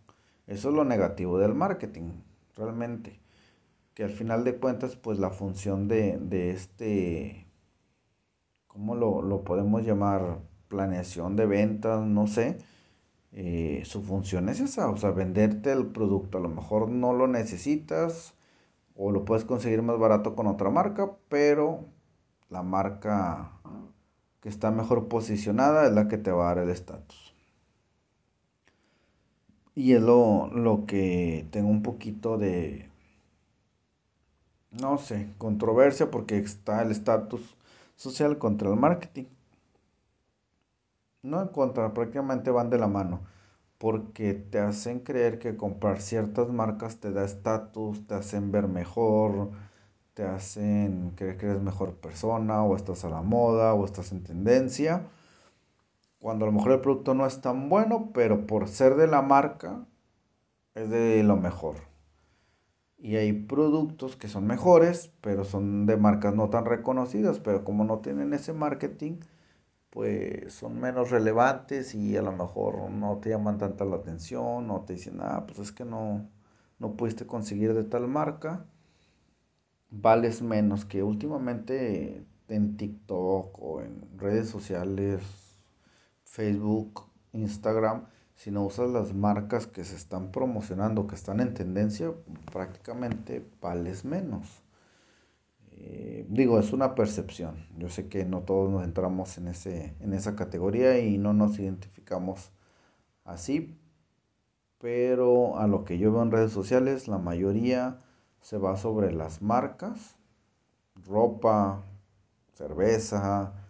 eso 0.48 0.70
es 0.70 0.76
lo 0.76 0.86
negativo 0.86 1.38
del 1.38 1.54
marketing, 1.54 2.12
realmente, 2.56 3.20
que 3.94 4.04
al 4.04 4.12
final 4.12 4.44
de 4.44 4.56
cuentas 4.58 4.96
pues 4.96 5.20
la 5.20 5.30
función 5.30 5.88
de, 5.88 6.18
de 6.18 6.52
este 6.52 7.43
¿cómo 8.74 8.96
lo, 8.96 9.44
podemos 9.44 9.84
llamar? 9.84 10.40
Planeación 10.68 11.36
de 11.36 11.46
ventas, 11.46 12.06
no 12.06 12.28
sé. 12.28 12.58
Eh, 13.32 13.84
su 13.86 14.02
función 14.04 14.50
es 14.50 14.60
esa, 14.60 14.90
o 14.90 14.98
sea, 14.98 15.12
venderte 15.12 15.72
el 15.72 15.88
producto. 15.88 16.40
A 16.40 16.42
lo 16.42 16.50
mejor 16.50 16.90
no 16.90 17.14
lo 17.14 17.28
necesitas 17.28 18.34
o 18.96 19.12
lo 19.12 19.26
puedes 19.26 19.46
conseguir 19.46 19.82
más 19.84 20.00
barato 20.00 20.36
con 20.36 20.48
otra 20.48 20.70
marca, 20.72 21.12
pero 21.30 21.86
la 22.50 22.64
marca 22.64 23.52
que 24.42 24.50
está 24.50 24.72
mejor 24.72 25.08
posicionada 25.08 25.86
es 25.88 25.94
la 25.94 26.08
que 26.08 26.18
te 26.18 26.32
va 26.32 26.46
a 26.52 26.56
dar 26.56 26.64
el 26.66 26.70
estatus. 26.70 27.36
Y 29.76 29.94
es 29.94 30.02
lo, 30.02 30.48
lo 30.48 30.86
que 30.86 31.48
tengo 31.52 31.70
un 31.70 31.82
poquito 31.84 32.38
de, 32.38 32.90
no 34.72 34.98
sé, 34.98 35.30
controversia 35.38 36.12
porque 36.12 36.38
está 36.38 36.82
el 36.82 36.92
estatus 36.92 37.56
social 37.96 38.38
contra 38.38 38.70
el 38.70 38.76
marketing. 38.76 39.26
No 41.22 41.42
en 41.42 41.48
contra, 41.48 41.94
prácticamente 41.94 42.52
van 42.52 42.70
de 42.70 42.78
la 42.78 42.88
mano. 42.88 43.22
Porque 43.78 44.34
te 44.34 44.60
hacen 44.60 45.00
creer 45.00 45.40
que 45.40 45.58
comprar 45.58 46.02
ciertas 46.02 46.50
marcas 46.50 46.98
te 46.98 47.12
da 47.12 47.24
estatus, 47.26 48.06
te 48.08 48.16
hacen 48.16 48.52
ver 48.52 48.68
mejor, 48.68 49.52
te 50.14 50.24
hacen 50.24 51.12
creer 51.16 51.38
que 51.38 51.48
eres 51.48 51.62
mejor 51.62 51.96
persona, 51.96 52.64
o 52.64 52.76
estás 52.76 53.04
a 53.06 53.10
la 53.10 53.22
moda, 53.22 53.74
o 53.74 53.86
estás 53.86 54.12
en 54.12 54.24
tendencia. 54.24 55.08
Cuando 56.20 56.46
a 56.46 56.48
lo 56.48 56.54
mejor 56.54 56.74
el 56.74 56.82
producto 56.82 57.14
no 57.14 57.26
es 57.26 57.42
tan 57.42 57.70
bueno, 57.70 58.12
pero 58.14 58.48
por 58.48 58.68
ser 58.70 58.96
de 58.96 59.08
la 59.08 59.22
marca, 59.22 59.86
es 60.76 60.90
de 60.90 61.24
lo 61.24 61.36
mejor. 61.38 61.93
Y 63.04 63.18
hay 63.18 63.34
productos 63.34 64.16
que 64.16 64.30
son 64.30 64.48
mejores, 64.48 65.12
pero 65.22 65.44
son 65.44 65.86
de 65.86 65.98
marcas 65.98 66.34
no 66.36 66.50
tan 66.50 66.66
reconocidas, 66.66 67.40
pero 67.40 67.64
como 67.66 67.84
no 67.84 68.00
tienen 68.00 68.34
ese 68.34 68.54
marketing, 68.54 69.20
pues 69.90 70.54
son 70.54 70.80
menos 70.80 71.12
relevantes 71.12 71.96
y 71.96 72.18
a 72.18 72.22
lo 72.24 72.32
mejor 72.32 72.90
no 72.92 73.18
te 73.20 73.30
llaman 73.32 73.58
tanta 73.60 73.86
la 73.86 73.98
atención, 73.98 74.72
o 74.72 74.82
te 74.86 74.94
dicen, 74.94 75.20
ah, 75.22 75.44
pues 75.46 75.60
es 75.60 75.72
que 75.74 75.86
no, 75.86 76.30
no 76.80 76.96
pudiste 76.98 77.28
conseguir 77.28 77.74
de 77.74 77.84
tal 77.84 78.08
marca, 78.08 78.66
vales 79.92 80.42
menos 80.42 80.86
que 80.86 81.04
últimamente 81.04 82.26
en 82.48 82.78
TikTok 82.78 83.60
o 83.62 83.82
en 83.82 84.18
redes 84.18 84.50
sociales, 84.50 85.22
Facebook, 86.24 87.04
Instagram, 87.34 88.06
si 88.36 88.52
no 88.52 88.64
usas 88.64 88.90
las 88.90 89.14
marcas 89.14 89.68
que 89.68 89.84
se 89.84 89.96
están 89.96 90.32
promocionando, 90.32 91.08
que 91.08 91.16
están 91.16 91.40
en 91.40 91.54
tendencia, 91.54 92.12
prácticamente 92.52 93.46
vales 93.62 94.06
menos. 94.06 94.62
Eh, 95.72 96.26
digo, 96.30 96.60
es 96.60 96.74
una 96.74 96.96
percepción. 96.96 97.68
Yo 97.78 97.90
sé 97.90 98.08
que 98.08 98.26
no 98.26 98.42
todos 98.42 98.72
nos 98.72 98.84
entramos 98.84 99.38
en, 99.38 99.48
ese, 99.48 99.96
en 100.00 100.14
esa 100.14 100.36
categoría 100.36 101.00
y 101.00 101.18
no 101.18 101.34
nos 101.34 101.60
identificamos 101.60 102.52
así, 103.26 103.78
pero 104.80 105.58
a 105.58 105.68
lo 105.68 105.86
que 105.86 105.98
yo 105.98 106.12
veo 106.12 106.24
en 106.24 106.32
redes 106.32 106.52
sociales, 106.52 107.08
la 107.08 107.18
mayoría 107.18 108.02
se 108.42 108.58
va 108.58 108.76
sobre 108.78 109.12
las 109.14 109.42
marcas, 109.42 110.18
ropa, 111.06 111.84
cerveza, 112.54 113.63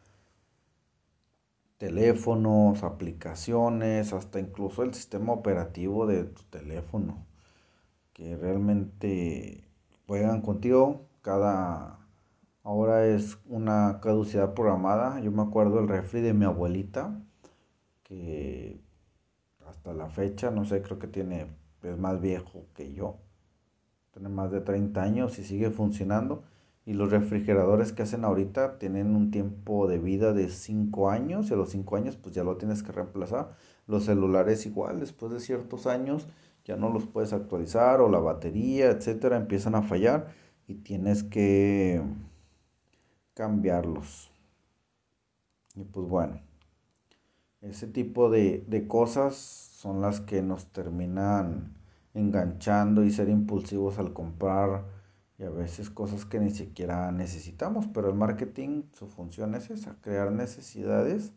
teléfonos, 1.77 2.83
aplicaciones, 2.83 4.13
hasta 4.13 4.39
incluso 4.39 4.83
el 4.83 4.93
sistema 4.93 5.33
operativo 5.33 6.07
de 6.07 6.25
tu 6.25 6.43
teléfono, 6.43 7.25
que 8.13 8.35
realmente 8.37 9.63
juegan 10.07 10.41
contigo. 10.41 11.07
Cada 11.21 11.99
ahora 12.63 13.05
es 13.07 13.37
una 13.47 13.99
caducidad 14.01 14.53
programada. 14.53 15.19
Yo 15.21 15.31
me 15.31 15.43
acuerdo 15.43 15.79
el 15.79 15.87
refri 15.87 16.21
de 16.21 16.33
mi 16.33 16.45
abuelita, 16.45 17.21
que 18.03 18.81
hasta 19.67 19.93
la 19.93 20.09
fecha, 20.09 20.51
no 20.51 20.65
sé, 20.65 20.81
creo 20.81 20.99
que 20.99 21.07
tiene, 21.07 21.47
es 21.83 21.97
más 21.97 22.21
viejo 22.21 22.65
que 22.75 22.93
yo. 22.93 23.19
tiene 24.13 24.29
más 24.29 24.51
de 24.51 24.61
30 24.61 25.01
años 25.03 25.39
y 25.39 25.43
sigue 25.43 25.71
funcionando. 25.71 26.43
Y 26.85 26.93
los 26.93 27.11
refrigeradores 27.11 27.93
que 27.93 28.03
hacen 28.03 28.25
ahorita 28.25 28.77
tienen 28.77 29.15
un 29.15 29.31
tiempo 29.31 29.87
de 29.87 29.99
vida 29.99 30.33
de 30.33 30.49
5 30.49 31.09
años 31.09 31.49
y 31.49 31.53
a 31.53 31.57
los 31.57 31.69
5 31.69 31.95
años 31.95 32.17
pues 32.17 32.35
ya 32.35 32.43
lo 32.43 32.57
tienes 32.57 32.83
que 32.83 32.91
reemplazar. 32.91 33.55
Los 33.87 34.05
celulares 34.05 34.65
igual, 34.65 34.99
después 34.99 35.31
de 35.31 35.39
ciertos 35.39 35.87
años 35.87 36.27
ya 36.65 36.75
no 36.75 36.89
los 36.89 37.07
puedes 37.07 37.33
actualizar 37.33 38.01
o 38.01 38.09
la 38.09 38.19
batería, 38.19 38.89
etcétera, 38.89 39.37
empiezan 39.37 39.75
a 39.75 39.81
fallar 39.81 40.27
y 40.67 40.75
tienes 40.75 41.23
que 41.23 42.01
cambiarlos. 43.33 44.29
Y 45.75 45.83
pues 45.85 46.07
bueno, 46.07 46.41
ese 47.61 47.87
tipo 47.87 48.29
de, 48.29 48.63
de 48.67 48.87
cosas 48.87 49.35
son 49.35 50.01
las 50.01 50.21
que 50.21 50.41
nos 50.41 50.67
terminan 50.71 51.73
enganchando 52.13 53.03
y 53.03 53.11
ser 53.11 53.29
impulsivos 53.29 53.99
al 53.99 54.13
comprar 54.13 54.85
y 55.37 55.43
a 55.43 55.49
veces 55.49 55.89
cosas 55.89 56.25
que 56.25 56.39
ni 56.39 56.51
siquiera 56.51 57.11
necesitamos, 57.11 57.87
pero 57.93 58.09
el 58.09 58.15
marketing, 58.15 58.83
su 58.93 59.07
función 59.07 59.55
es 59.55 59.69
esa, 59.69 59.95
crear 60.01 60.31
necesidades 60.31 61.33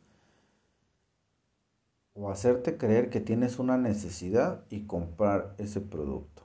o 2.14 2.30
hacerte 2.30 2.76
creer 2.76 3.10
que 3.10 3.20
tienes 3.20 3.58
una 3.58 3.76
necesidad 3.78 4.64
y 4.70 4.86
comprar 4.86 5.54
ese 5.58 5.80
producto. 5.80 6.42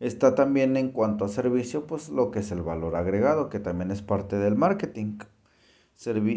Está 0.00 0.34
también 0.34 0.76
en 0.76 0.90
cuanto 0.90 1.24
a 1.24 1.28
servicio, 1.28 1.86
pues 1.86 2.08
lo 2.08 2.30
que 2.30 2.40
es 2.40 2.50
el 2.50 2.62
valor 2.62 2.96
agregado, 2.96 3.48
que 3.48 3.60
también 3.60 3.90
es 3.90 4.02
parte 4.02 4.36
del 4.36 4.56
marketing. 4.56 5.18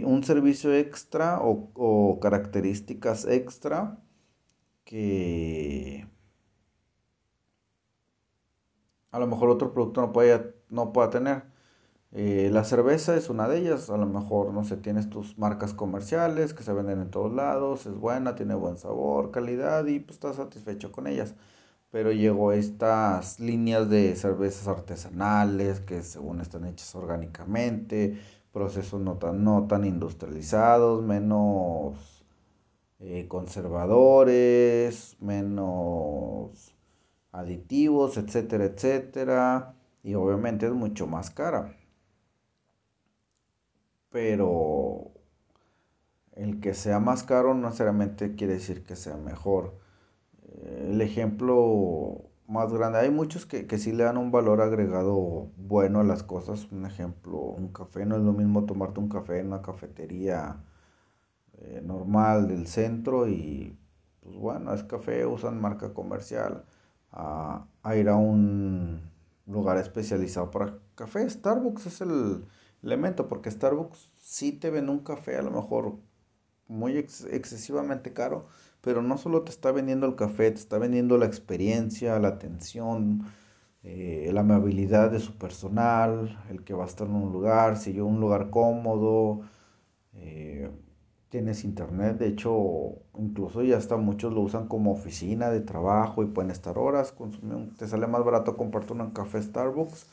un 0.06 0.24
servicio 0.24 0.74
extra 0.74 1.40
o, 1.42 1.72
o 1.76 2.20
características 2.20 3.26
extra 3.26 4.00
que 4.86 6.08
a 9.18 9.20
lo 9.20 9.28
mejor 9.28 9.50
otro 9.50 9.74
producto 9.74 10.02
no, 10.02 10.12
puede, 10.14 10.54
no 10.70 10.94
pueda 10.94 11.10
tener. 11.10 11.44
Eh, 12.12 12.50
la 12.54 12.64
cerveza 12.64 13.16
es 13.18 13.30
una 13.30 13.48
de 13.50 13.60
ellas, 13.60 13.90
a 13.90 13.98
lo 13.98 14.06
mejor, 14.06 14.54
no 14.54 14.64
sé, 14.64 14.78
tienes 14.78 15.10
tus 15.10 15.38
marcas 15.38 15.74
comerciales 15.74 16.54
que 16.54 16.64
se 16.64 16.74
venden 16.74 17.02
en 17.02 17.12
todos 17.12 17.34
lados, 17.34 17.86
es 17.86 17.96
buena, 17.98 18.36
tiene 18.36 18.56
buen 18.56 18.78
sabor, 18.78 19.32
calidad 19.32 19.86
y 19.88 20.00
pues 20.00 20.18
estás 20.18 20.38
satisfecho 20.38 20.92
con 20.92 21.08
ellas. 21.08 21.36
Pero 21.92 22.12
llegó 22.12 22.52
estas 22.54 23.40
líneas 23.40 23.90
de 23.90 24.16
cervezas 24.16 24.68
artesanales 24.68 25.80
que 25.82 26.04
según 26.04 26.42
están 26.42 26.66
hechas 26.66 26.94
orgánicamente, 26.96 28.20
procesos 28.52 29.02
no 29.02 29.18
tan, 29.18 29.44
no 29.44 29.68
tan 29.68 29.86
industrializados, 29.86 31.04
menos 31.04 32.26
eh, 33.00 33.28
conservadores, 33.28 35.18
menos 35.20 36.77
aditivos, 37.32 38.18
etcétera, 38.18 38.66
etcétera. 38.66 39.76
Y 40.04 40.16
obviamente 40.16 40.66
es 40.68 40.74
mucho 40.74 41.08
más 41.08 41.30
cara. 41.32 41.76
Pero 44.10 45.12
el 46.36 46.60
que 46.62 46.74
sea 46.74 47.00
más 47.00 47.24
caro 47.24 47.54
no 47.54 47.66
necesariamente 47.68 48.36
quiere 48.36 48.54
decir 48.54 48.84
que 48.84 48.96
sea 48.96 49.18
mejor. 49.18 49.76
Eh, 50.50 50.90
el 50.94 51.02
ejemplo 51.02 52.24
más 52.48 52.74
grande, 52.74 53.00
hay 53.00 53.12
muchos 53.12 53.46
que, 53.46 53.68
que 53.68 53.78
sí 53.80 53.92
le 53.94 54.04
dan 54.06 54.18
un 54.18 54.32
valor 54.32 54.62
agregado 54.62 55.50
bueno 55.58 56.02
a 56.02 56.04
las 56.06 56.24
cosas. 56.24 56.72
Un 56.72 56.86
ejemplo, 56.86 57.38
un 57.40 57.70
café, 57.74 58.06
no 58.06 58.18
es 58.18 58.24
lo 58.24 58.34
mismo 58.34 58.66
tomarte 58.66 59.00
un 59.00 59.10
café 59.10 59.40
en 59.40 59.48
una 59.48 59.62
cafetería 59.62 60.58
eh, 61.60 61.82
normal 61.84 62.48
del 62.48 62.68
centro 62.68 63.28
y 63.28 63.78
pues 64.22 64.36
bueno, 64.38 64.74
es 64.74 64.84
café, 64.84 65.26
usan 65.26 65.60
marca 65.62 65.94
comercial 65.94 66.64
a, 67.12 67.68
ir 67.96 68.10
a 68.10 68.16
un 68.16 69.02
lugar 69.46 69.78
especializado 69.78 70.52
para 70.52 70.80
café. 70.96 71.30
Starbucks 71.30 71.86
es 71.88 72.02
el 72.02 72.46
elemento, 72.84 73.28
porque 73.28 73.52
Starbucks 73.52 74.12
sí 74.18 74.52
te 74.52 74.70
vende 74.70 74.92
un 74.92 75.00
café 75.00 75.38
a 75.38 75.42
lo 75.42 75.52
mejor 75.52 75.98
muy 76.68 76.98
excesivamente 76.98 78.14
caro, 78.14 78.48
pero 78.82 79.02
no 79.02 79.18
solo 79.18 79.44
te 79.44 79.52
está 79.52 79.72
vendiendo 79.72 80.06
el 80.06 80.16
café, 80.16 80.52
te 80.52 80.60
está 80.60 80.78
vendiendo 80.78 81.18
la 81.18 81.26
experiencia, 81.26 82.20
la 82.20 82.30
atención, 82.30 83.24
eh, 83.84 84.30
la 84.34 84.42
amabilidad 84.42 85.12
de 85.12 85.20
su 85.20 85.38
personal, 85.38 86.44
el 86.50 86.64
que 86.64 86.74
va 86.74 86.84
a 86.84 86.88
estar 86.88 87.08
en 87.08 87.16
un 87.16 87.32
lugar, 87.32 87.78
si 87.78 87.94
yo 87.94 88.06
un 88.06 88.20
lugar 88.20 88.50
cómodo. 88.50 89.42
Eh, 90.14 90.70
tienes 91.30 91.64
internet, 91.64 92.18
de 92.18 92.28
hecho, 92.28 93.00
incluso 93.18 93.62
ya 93.64 93.78
hasta 93.78 93.98
muchos 93.98 94.34
lo 94.34 94.42
usan 94.42 94.68
como 94.68 94.92
oficina 94.92 95.50
de 95.50 95.60
trabajo 95.62 96.24
y 96.24 96.28
pueden 96.28 96.52
estar 96.52 96.78
horas, 96.78 97.14
te 97.78 97.88
sale 97.88 98.08
más 98.08 98.24
barato 98.24 98.56
comprarte 98.58 98.94
un 98.94 99.12
café 99.12 99.42
Starbucks 99.42 100.08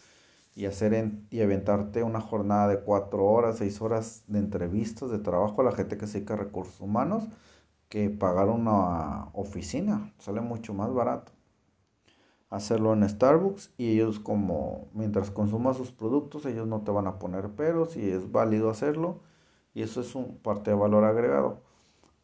y 0.56 0.66
hacer 0.66 1.12
y 1.30 1.40
aventarte 1.40 2.02
una 2.02 2.20
jornada 2.20 2.68
de 2.68 2.80
cuatro 2.80 3.24
horas, 3.26 3.58
seis 3.58 3.80
horas 3.80 4.24
de 4.28 4.38
entrevistas 4.40 5.10
de 5.10 5.18
trabajo 5.18 5.60
a 5.60 5.64
la 5.64 5.72
gente 5.72 5.98
que 5.98 6.06
se 6.06 6.18
dedica 6.18 6.34
a 6.34 6.38
recursos 6.38 6.80
humanos 6.80 7.24
que 7.88 8.10
pagar 8.10 8.48
una 8.48 9.28
oficina, 9.34 10.12
sale 10.18 10.40
mucho 10.40 10.74
más 10.74 10.92
barato. 10.92 11.32
Hacerlo 12.50 12.92
en 12.92 13.08
Starbucks 13.08 13.72
y 13.76 13.92
ellos 13.94 14.20
como 14.20 14.88
mientras 14.94 15.30
consumas 15.30 15.76
sus 15.76 15.92
productos, 15.92 16.46
ellos 16.46 16.66
no 16.66 16.82
te 16.82 16.90
van 16.92 17.06
a 17.06 17.18
poner 17.18 17.50
peros 17.50 17.96
y 17.96 18.10
es 18.10 18.30
válido 18.32 18.70
hacerlo 18.70 19.20
y 19.74 19.82
eso 19.82 20.00
es 20.00 20.14
un 20.14 20.38
parte 20.38 20.70
de 20.70 20.76
valor 20.76 21.04
agregado. 21.04 21.62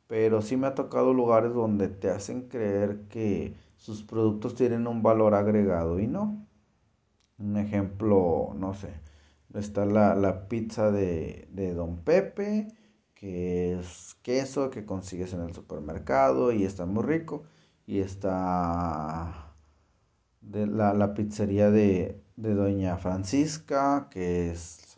Pero 0.07 0.43
sí 0.43 0.57
me 0.57 0.69
ha 0.69 0.75
tocado 0.75 1.13
lugares 1.15 1.53
donde 1.55 1.89
te 1.89 2.11
hacen 2.11 2.49
creer 2.49 3.03
que 3.09 3.55
sus 3.77 4.03
productos 4.03 4.55
tienen 4.55 4.87
un 4.87 5.03
valor 5.03 5.35
agregado 5.35 6.01
y 6.01 6.07
no. 6.07 6.47
Un 7.39 7.57
ejemplo, 7.57 8.53
no 8.57 8.75
sé, 8.75 8.93
está 9.55 9.85
la, 9.87 10.49
pizza 10.49 10.91
de, 10.91 11.49
Don 11.75 11.99
Pepe, 12.05 12.69
que 13.15 13.79
es 13.79 14.17
queso 14.23 14.71
que 14.71 14.85
consigues 14.85 15.33
en 15.35 15.41
el 15.43 15.55
supermercado 15.55 16.53
y 16.53 16.65
está 16.65 16.87
muy 16.87 17.05
rico. 17.05 17.45
Y 17.87 18.01
está 18.01 19.55
de 20.41 20.67
la, 20.67 20.95
la 20.95 21.15
pizzería 21.15 21.71
de, 21.71 22.23
de 22.37 22.55
Doña 22.55 22.97
Francisca, 22.97 24.09
que 24.11 24.51
es 24.51 24.90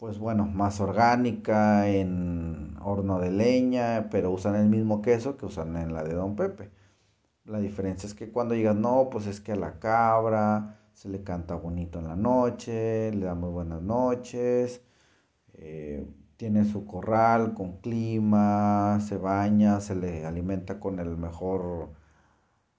pues 0.00 0.18
bueno, 0.18 0.46
más 0.46 0.80
orgánica, 0.80 1.86
en 1.88 2.76
horno 2.82 3.20
de 3.20 3.30
leña, 3.30 4.08
pero 4.10 4.30
usan 4.30 4.56
el 4.56 4.66
mismo 4.66 5.02
queso 5.02 5.36
que 5.36 5.44
usan 5.46 5.76
en 5.76 5.92
la 5.92 6.02
de 6.02 6.14
Don 6.14 6.36
Pepe. 6.36 6.70
La 7.44 7.60
diferencia 7.60 8.06
es 8.06 8.14
que 8.14 8.30
cuando 8.32 8.54
digas, 8.54 8.74
no, 8.76 9.10
pues 9.10 9.26
es 9.26 9.40
que 9.42 9.52
a 9.52 9.56
la 9.56 9.78
cabra 9.78 10.78
se 10.94 11.10
le 11.10 11.22
canta 11.22 11.54
bonito 11.54 11.98
en 11.98 12.08
la 12.08 12.16
noche, 12.16 13.12
le 13.12 13.26
damos 13.26 13.52
buenas 13.52 13.82
noches, 13.82 14.82
eh, 15.54 16.06
tiene 16.38 16.64
su 16.64 16.86
corral 16.86 17.54
con 17.54 17.78
clima, 17.80 19.00
se 19.00 19.18
baña, 19.18 19.80
se 19.80 19.96
le 19.96 20.24
alimenta 20.26 20.80
con 20.80 20.98
el 21.00 21.18
mejor 21.18 21.90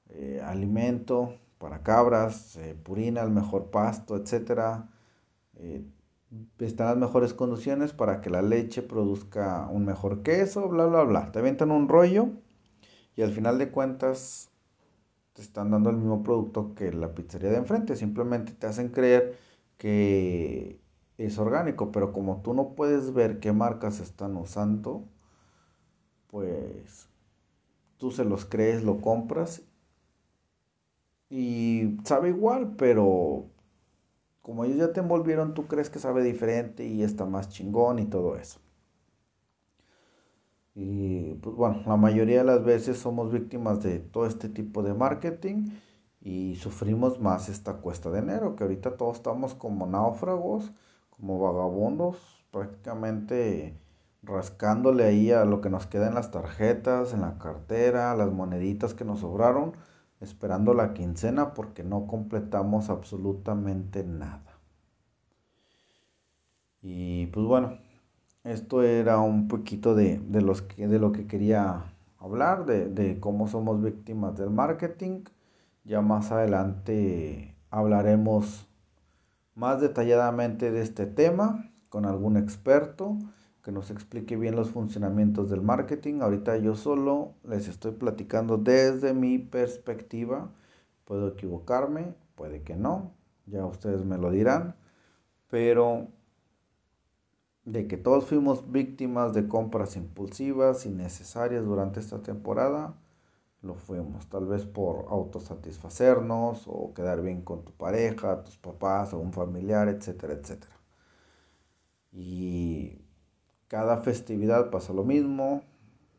eh, 0.09 0.41
alimento 0.43 1.35
para 1.59 1.83
cabras, 1.83 2.35
se 2.35 2.73
purina 2.75 3.21
el 3.21 3.29
mejor 3.31 3.69
pasto, 3.71 4.15
etcétera. 4.17 4.89
Están 6.59 6.87
las 6.87 6.97
mejores 6.97 7.33
condiciones 7.33 7.91
para 7.91 8.21
que 8.21 8.29
la 8.29 8.41
leche 8.41 8.81
produzca 8.81 9.67
un 9.67 9.85
mejor 9.85 10.23
queso, 10.23 10.69
bla, 10.69 10.85
bla, 10.85 11.03
bla. 11.03 11.31
Te 11.31 11.39
avientan 11.39 11.71
un 11.71 11.89
rollo 11.89 12.29
y 13.17 13.21
al 13.21 13.31
final 13.31 13.57
de 13.57 13.69
cuentas 13.69 14.49
te 15.33 15.41
están 15.41 15.71
dando 15.71 15.89
el 15.89 15.97
mismo 15.97 16.23
producto 16.23 16.73
que 16.73 16.93
la 16.93 17.13
pizzería 17.13 17.49
de 17.49 17.57
enfrente. 17.57 17.95
Simplemente 17.97 18.53
te 18.53 18.67
hacen 18.67 18.89
creer 18.89 19.37
que 19.77 20.79
es 21.17 21.37
orgánico, 21.37 21.91
pero 21.91 22.13
como 22.13 22.41
tú 22.41 22.53
no 22.53 22.75
puedes 22.75 23.13
ver 23.13 23.39
qué 23.39 23.51
marcas 23.51 23.99
están 23.99 24.37
usando, 24.37 25.03
pues 26.27 27.09
tú 27.97 28.11
se 28.11 28.23
los 28.23 28.45
crees, 28.45 28.83
lo 28.83 29.01
compras 29.01 29.63
y 31.29 31.97
sabe 32.03 32.29
igual, 32.29 32.75
pero 32.77 33.50
como 34.41 34.65
ellos 34.65 34.77
ya 34.77 34.93
te 34.93 34.99
envolvieron, 35.01 35.53
tú 35.53 35.67
crees 35.67 35.89
que 35.89 35.99
sabe 35.99 36.23
diferente 36.23 36.85
y 36.85 37.03
está 37.03 37.25
más 37.25 37.49
chingón 37.49 37.99
y 37.99 38.05
todo 38.05 38.37
eso. 38.37 38.59
Y 40.73 41.35
pues 41.35 41.55
bueno, 41.55 41.83
la 41.85 41.97
mayoría 41.97 42.39
de 42.39 42.43
las 42.45 42.63
veces 42.63 42.97
somos 42.97 43.31
víctimas 43.31 43.83
de 43.83 43.99
todo 43.99 44.25
este 44.25 44.49
tipo 44.49 44.83
de 44.83 44.93
marketing 44.93 45.69
y 46.21 46.55
sufrimos 46.55 47.19
más 47.19 47.49
esta 47.49 47.75
cuesta 47.77 48.09
de 48.09 48.19
enero, 48.19 48.55
que 48.55 48.63
ahorita 48.63 48.95
todos 48.97 49.17
estamos 49.17 49.53
como 49.53 49.85
náufragos, 49.87 50.71
como 51.09 51.39
vagabundos, 51.39 52.17
prácticamente 52.51 53.75
rascándole 54.23 55.03
ahí 55.03 55.31
a 55.31 55.45
lo 55.45 55.61
que 55.61 55.69
nos 55.69 55.87
queda 55.87 56.07
en 56.07 56.15
las 56.15 56.31
tarjetas, 56.31 57.13
en 57.13 57.21
la 57.21 57.37
cartera, 57.37 58.15
las 58.15 58.31
moneditas 58.31 58.93
que 58.93 59.03
nos 59.03 59.19
sobraron 59.21 59.73
esperando 60.21 60.73
la 60.73 60.93
quincena 60.93 61.53
porque 61.53 61.83
no 61.83 62.07
completamos 62.07 62.89
absolutamente 62.89 64.03
nada. 64.03 64.59
Y 66.81 67.27
pues 67.27 67.45
bueno, 67.45 67.77
esto 68.43 68.83
era 68.83 69.19
un 69.19 69.47
poquito 69.47 69.95
de, 69.95 70.19
los 70.41 70.67
de 70.75 70.99
lo 70.99 71.11
que 71.11 71.27
quería 71.27 71.83
hablar, 72.19 72.65
de, 72.65 73.19
cómo 73.19 73.47
somos 73.47 73.81
víctimas 73.81 74.37
del 74.37 74.49
marketing 74.51 75.25
Ya 75.83 76.01
más 76.01 76.31
adelante 76.31 77.55
hablaremos 77.69 78.67
más 79.55 79.81
detalladamente 79.81 80.71
de 80.71 80.81
este 80.81 81.05
tema 81.05 81.71
con 81.89 82.05
algún 82.05 82.37
experto 82.37 83.17
que 83.63 83.71
nos 83.71 83.91
explique 83.91 84.37
bien 84.37 84.55
los 84.55 84.71
funcionamientos 84.71 85.49
del 85.49 85.61
marketing. 85.61 86.21
Ahorita 86.21 86.57
yo 86.57 86.75
solo 86.75 87.35
les 87.43 87.67
estoy 87.67 87.91
platicando 87.91 88.57
desde 88.57 89.13
mi 89.13 89.37
perspectiva. 89.37 90.51
Puedo 91.05 91.29
equivocarme, 91.29 92.15
puede 92.35 92.63
que 92.63 92.75
no, 92.75 93.13
ya 93.45 93.65
ustedes 93.65 94.05
me 94.05 94.17
lo 94.17 94.31
dirán, 94.31 94.75
pero 95.49 96.07
de 97.65 97.87
que 97.87 97.97
todos 97.97 98.25
fuimos 98.25 98.71
víctimas 98.71 99.33
de 99.33 99.47
compras 99.47 99.95
impulsivas, 99.95 100.85
innecesarias 100.85 101.65
durante 101.65 101.99
esta 101.99 102.21
temporada, 102.23 102.95
lo 103.61 103.75
fuimos, 103.75 104.27
tal 104.27 104.47
vez 104.47 104.65
por 104.65 105.05
autosatisfacernos 105.09 106.63
o 106.67 106.93
quedar 106.95 107.21
bien 107.21 107.43
con 107.43 107.63
tu 107.63 107.71
pareja, 107.73 108.43
tus 108.43 108.57
papás 108.57 109.13
o 109.13 109.19
un 109.19 109.33
familiar, 109.33 109.87
etcétera, 109.89 110.33
etcétera. 110.33 110.75
Y 112.11 113.00
cada 113.71 114.01
festividad 114.01 114.69
pasa 114.69 114.91
lo 114.91 115.05
mismo. 115.05 115.63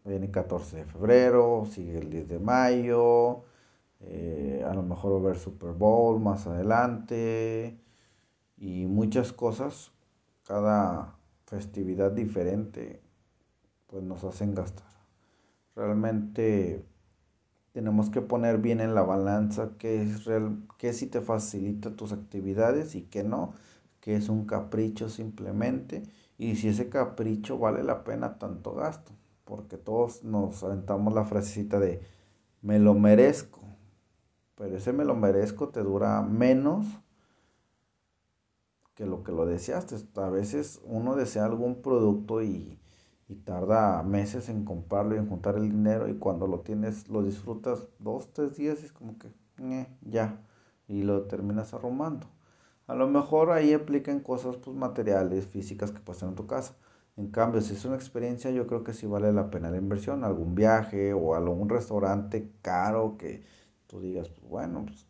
Viene 0.07 0.31
14 0.31 0.79
de 0.79 0.85
febrero, 0.87 1.67
sigue 1.71 1.99
el 1.99 2.09
10 2.09 2.27
de 2.27 2.39
mayo, 2.39 3.45
eh, 4.01 4.65
a 4.67 4.73
lo 4.73 4.83
mejor 4.83 5.13
va 5.13 5.17
a 5.17 5.21
haber 5.21 5.37
Super 5.37 5.73
Bowl 5.73 6.19
más 6.19 6.47
adelante 6.47 7.79
y 8.57 8.87
muchas 8.87 9.35
cosas. 9.35 9.93
Cada 10.47 11.15
festividad 11.45 12.11
diferente 12.13 13.03
pues 13.87 14.03
nos 14.03 14.25
hacen 14.25 14.55
gastar. 14.55 14.91
Realmente 15.77 16.87
tenemos 17.73 18.09
que 18.09 18.23
poner 18.23 18.59
bien 18.63 18.81
en 18.81 18.95
la 18.95 19.03
balanza 19.03 19.73
qué 19.79 20.01
es 20.01 20.25
real, 20.25 20.67
qué 20.79 20.95
sí 20.95 21.07
te 21.07 21.21
facilita 21.21 21.97
tus 21.97 22.13
actividades 22.13 22.95
y 22.95 23.03
qué 23.03 23.25
no, 23.25 23.53
que 24.01 24.17
es 24.17 24.31
un 24.31 24.47
capricho 24.47 25.11
simplemente 25.11 26.03
y 26.39 26.57
si 26.57 26.69
ese 26.69 26.89
capricho 26.89 27.59
vale 27.59 27.83
la 27.83 28.05
pena 28.05 28.39
tanto 28.39 28.75
gasto, 28.75 29.13
porque 29.45 29.77
todos 29.77 30.25
nos 30.25 30.63
aventamos 30.63 31.15
la 31.15 31.25
frasecita 31.25 31.79
de 31.81 32.03
me 32.63 32.79
lo 32.79 32.95
merezco, 32.95 33.61
pero 34.55 34.77
ese 34.77 34.93
me 34.93 35.05
lo 35.05 35.15
merezco 35.15 35.69
te 35.71 35.83
dura 35.83 36.23
menos 36.23 36.87
que 38.95 39.07
lo 39.07 39.25
que 39.25 39.33
lo 39.33 39.47
deseaste. 39.47 39.97
A 40.17 40.31
veces 40.31 40.81
uno 40.85 41.17
desea 41.17 41.45
algún 41.45 41.83
producto 41.83 42.43
y 42.43 42.79
y 43.33 43.37
tarda 43.37 44.03
meses 44.03 44.49
en 44.51 44.65
comprarlo 44.65 45.15
y 45.15 45.19
en 45.19 45.29
juntar 45.29 45.57
el 45.57 45.71
dinero 45.71 46.09
y 46.09 46.19
cuando 46.19 46.47
lo 46.47 46.61
tienes 46.61 47.09
lo 47.09 47.23
disfrutas 47.23 47.89
dos, 47.99 48.31
tres 48.33 48.57
días 48.57 48.83
y 48.83 48.87
es 48.87 48.93
como 48.93 49.19
que 49.19 49.29
eh, 49.59 49.87
ya 50.03 50.39
y 50.87 51.03
lo 51.03 51.23
terminas 51.23 51.73
arrumando. 51.73 52.27
A 52.87 52.95
lo 52.95 53.09
mejor 53.09 53.51
ahí 53.51 53.73
aplican 53.73 54.21
cosas 54.21 54.57
pues 54.57 54.77
materiales, 54.77 55.47
físicas 55.47 55.93
que 55.93 56.01
pasan 56.01 56.31
en 56.31 56.35
tu 56.37 56.47
casa. 56.47 56.77
En 57.17 57.31
cambio, 57.31 57.61
si 57.61 57.75
es 57.75 57.85
una 57.85 57.97
experiencia, 57.97 58.51
yo 58.51 58.67
creo 58.67 58.85
que 58.85 58.95
sí 58.95 59.07
vale 59.07 59.33
la 59.33 59.51
pena 59.51 59.71
la 59.71 59.77
inversión, 59.77 60.25
algún 60.25 60.55
viaje 60.55 61.13
o 61.13 61.35
algún 61.35 61.69
restaurante 61.69 62.51
caro 62.63 63.17
que 63.19 63.43
tú 63.87 64.01
digas, 64.01 64.29
pues 64.29 64.49
bueno, 64.49 64.85
pues 64.87 65.07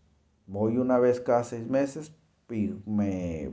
voy 0.47 0.79
una 0.79 0.99
vez 0.99 1.21
cada 1.21 1.45
seis 1.45 1.69
meses 1.69 2.13
y 2.51 2.75
me 2.87 3.53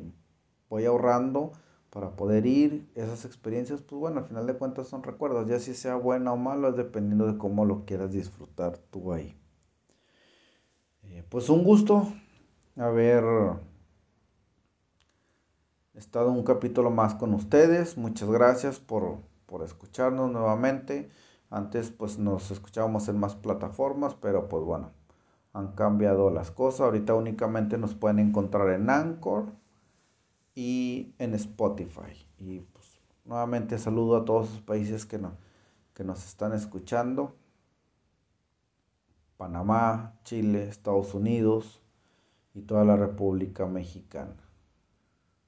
voy 0.70 0.86
ahorrando 0.86 1.52
para 1.90 2.16
poder 2.16 2.46
ir, 2.46 2.88
esas 2.96 3.26
experiencias, 3.26 3.82
pues 3.82 4.00
bueno, 4.00 4.20
al 4.20 4.26
final 4.26 4.46
de 4.46 4.54
cuentas 4.56 4.88
son 4.88 5.04
recuerdos, 5.04 5.48
ya 5.48 5.60
si 5.60 5.74
sea 5.74 5.96
buena 5.96 6.34
o 6.34 6.38
mala, 6.38 6.70
es 6.70 6.76
dependiendo 6.76 7.26
de 7.26 7.38
cómo 7.38 7.66
lo 7.66 7.86
quieras 7.86 8.12
disfrutar 8.12 8.78
tú 8.92 9.12
ahí. 9.12 9.36
Eh, 11.04 11.24
pues 11.30 11.50
un 11.50 11.64
gusto 11.64 12.08
haber 12.76 13.24
estado 16.00 16.32
un 16.32 16.44
capítulo 16.44 16.90
más 16.90 17.16
con 17.16 17.34
ustedes, 17.34 17.98
muchas 17.98 18.30
gracias 18.30 18.80
por, 18.80 19.20
por 19.46 19.64
escucharnos 19.64 20.32
nuevamente. 20.32 21.10
Antes 21.50 21.92
pues 21.92 22.18
nos 22.18 22.52
escuchábamos 22.52 23.08
en 23.10 23.20
más 23.20 23.36
plataformas, 23.36 24.16
pero 24.16 24.48
pues 24.48 24.64
bueno, 24.64 24.92
han 25.54 25.74
cambiado 25.74 26.30
las 26.30 26.52
cosas. 26.52 26.82
Ahorita 26.82 27.16
únicamente 27.16 27.78
nos 27.78 27.96
pueden 27.96 28.20
encontrar 28.20 28.70
en 28.70 28.90
Anchor 28.90 29.48
y 30.56 31.14
en 31.20 31.34
Spotify. 31.36 32.26
Y 32.38 32.60
pues 32.60 33.02
nuevamente 33.26 33.78
saludo 33.78 34.18
a 34.18 34.26
todos 34.26 34.52
los 34.52 34.62
países 34.62 35.06
que, 35.06 35.18
no, 35.18 35.34
que 35.94 36.04
nos 36.04 36.26
están 36.26 36.54
escuchando. 36.54 37.36
Panamá, 39.38 40.20
Chile, 40.24 40.68
Estados 40.68 41.14
Unidos 41.14 41.82
y 42.54 42.62
toda 42.62 42.84
la 42.86 42.96
República 42.96 43.66
Mexicana. 43.66 44.49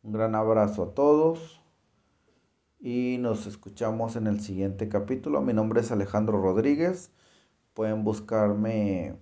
Un 0.03 0.13
gran 0.13 0.35
abrazo 0.35 0.83
a 0.83 0.93
todos 0.93 1.61
y 2.79 3.17
nos 3.19 3.45
escuchamos 3.45 4.15
en 4.15 4.27
el 4.27 4.41
siguiente 4.41 4.89
capítulo. 4.89 5.41
Mi 5.41 5.53
nombre 5.53 5.81
es 5.81 5.91
Alejandro 5.91 6.41
Rodríguez. 6.41 7.11
Pueden 7.73 8.03
buscarme 8.03 9.15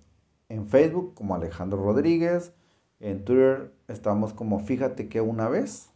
en 0.48 0.66
Facebook 0.66 1.14
como 1.14 1.34
Alejandro 1.34 1.82
Rodríguez 1.82 2.54
en 3.00 3.24
Twitter 3.24 3.74
estamos 3.88 4.34
como 4.34 4.60
Fíjate 4.60 5.08
que 5.08 5.20
una 5.22 5.48
vez, 5.48 5.90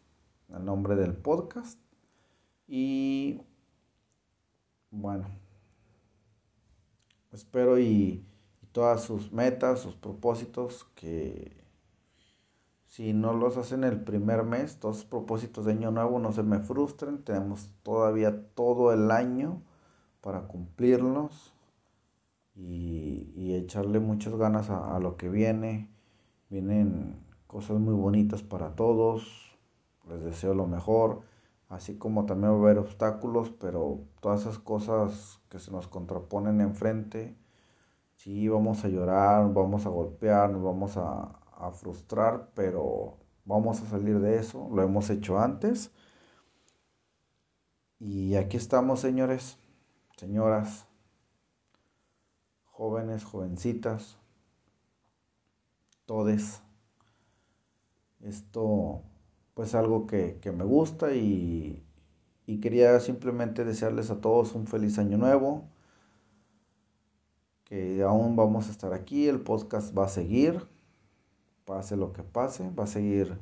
el 0.48 0.64
nombre 0.64 0.96
del 0.96 1.14
podcast. 1.14 1.78
Y 2.66 3.42
bueno, 4.90 5.28
espero 7.32 7.78
y, 7.78 8.24
todas 8.72 9.02
sus 9.02 9.32
metas, 9.32 9.80
sus 9.80 9.94
propósitos, 9.94 10.84
que 10.94 11.63
si 12.94 13.12
no 13.12 13.32
los 13.32 13.56
hacen 13.56 13.82
el 13.82 14.04
primer 14.04 14.44
mes, 14.44 14.78
todos 14.78 14.98
los 14.98 15.04
propósitos 15.06 15.64
de 15.64 15.72
año 15.72 15.90
nuevo 15.90 16.20
no 16.20 16.30
se 16.30 16.44
me 16.44 16.60
frustren. 16.60 17.24
Tenemos 17.24 17.68
todavía 17.82 18.46
todo 18.54 18.92
el 18.92 19.10
año 19.10 19.62
para 20.20 20.46
cumplirlos 20.46 21.52
y, 22.54 23.52
echarle 23.54 23.98
muchas 23.98 24.36
ganas 24.36 24.70
a 24.70 24.98
lo 25.00 25.16
que 25.16 25.28
viene 25.28 25.90
Vienen 26.50 27.16
cosas 27.48 27.80
muy 27.80 27.94
bonitas 27.94 28.44
para 28.44 28.76
todos. 28.76 29.58
Les 30.08 30.22
deseo 30.22 30.54
lo 30.54 30.68
mejor. 30.68 31.22
Así 31.68 31.98
como 31.98 32.26
también 32.26 32.52
va 32.52 32.56
a 32.58 32.60
haber 32.60 32.78
obstáculos, 32.78 33.50
pero 33.50 34.02
todas 34.20 34.42
esas 34.42 34.60
cosas 34.60 35.40
que 35.48 35.58
se 35.58 35.72
nos 35.72 35.88
contraponen 35.88 36.60
enfrente, 36.60 37.36
sí, 38.12 38.48
vamos 38.48 38.84
a 38.84 38.88
llorar, 38.88 39.52
vamos 39.52 39.84
a 39.84 39.88
golpear, 39.88 40.48
nos 40.50 40.62
vamos 40.62 40.96
a, 40.96 41.40
a 41.66 41.72
frustrar, 41.72 42.50
pero 42.54 43.18
vamos 43.44 43.80
a 43.80 43.86
salir 43.86 44.20
de 44.20 44.38
eso. 44.38 44.68
Lo 44.70 44.82
hemos 44.82 45.10
hecho 45.10 45.38
antes. 45.38 45.90
Y 47.98 48.34
aquí 48.36 48.56
estamos, 48.56 49.00
señores, 49.00 49.58
señoras, 50.16 50.86
jóvenes, 52.64 53.24
jovencitas 53.24 54.18
todes. 56.06 56.62
Esto 58.20 59.02
pues 59.54 59.74
algo 59.74 60.06
que, 60.06 60.40
me 60.56 60.64
gusta 60.64 61.14
y, 61.14 61.84
y 62.46 62.60
quería 62.60 62.98
simplemente 63.00 63.64
desearles 63.64 64.10
a 64.10 64.20
todos 64.20 64.54
un 64.54 64.66
feliz 64.66 64.98
año 64.98 65.16
nuevo, 65.16 65.68
que 67.64 68.02
aún 68.02 68.34
vamos 68.34 68.68
a 68.68 68.72
estar 68.72 68.92
aquí, 68.92 69.28
el 69.28 69.40
podcast 69.40 69.96
va 69.96 70.06
a 70.06 70.08
seguir, 70.08 70.66
pase 71.64 71.96
lo 71.96 72.12
que 72.12 72.22
pase, 72.22 72.70
va 72.70 72.84
a 72.84 72.88
seguir 72.88 73.38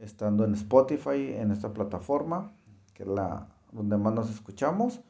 estando 0.00 0.44
en 0.44 0.54
Spotify, 0.54 1.34
en 1.34 1.50
esta 1.50 1.72
plataforma, 1.72 2.52
que 2.94 3.04
es 3.04 3.08
la 3.08 3.48
donde 3.72 3.96
más 3.96 4.14
nos 4.14 4.30
escuchamos. 4.30 5.00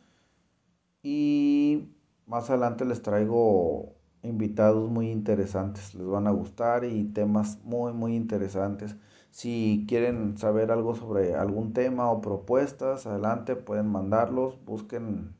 Y 1.02 1.90
más 2.26 2.48
adelante 2.50 2.84
les 2.84 3.02
traigo 3.02 3.94
invitados 4.22 4.90
muy 4.90 5.10
interesantes, 5.10 5.94
les 5.94 6.06
van 6.06 6.26
a 6.26 6.30
gustar 6.30 6.84
y 6.84 7.04
temas 7.04 7.58
muy, 7.62 7.92
muy 7.92 8.16
interesantes. 8.16 8.96
Si 9.30 9.84
quieren 9.88 10.38
saber 10.38 10.70
algo 10.70 10.94
sobre 10.94 11.34
algún 11.34 11.72
tema 11.74 12.10
o 12.10 12.20
propuestas, 12.20 13.06
adelante, 13.06 13.56
pueden 13.56 13.88
mandarlos, 13.88 14.64
busquen 14.64 15.34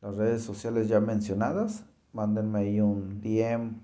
las 0.00 0.14
redes 0.16 0.42
sociales 0.42 0.88
ya 0.88 1.00
mencionadas, 1.00 1.84
mándenme 2.12 2.60
ahí 2.60 2.80
un 2.80 3.20
DM, 3.20 3.80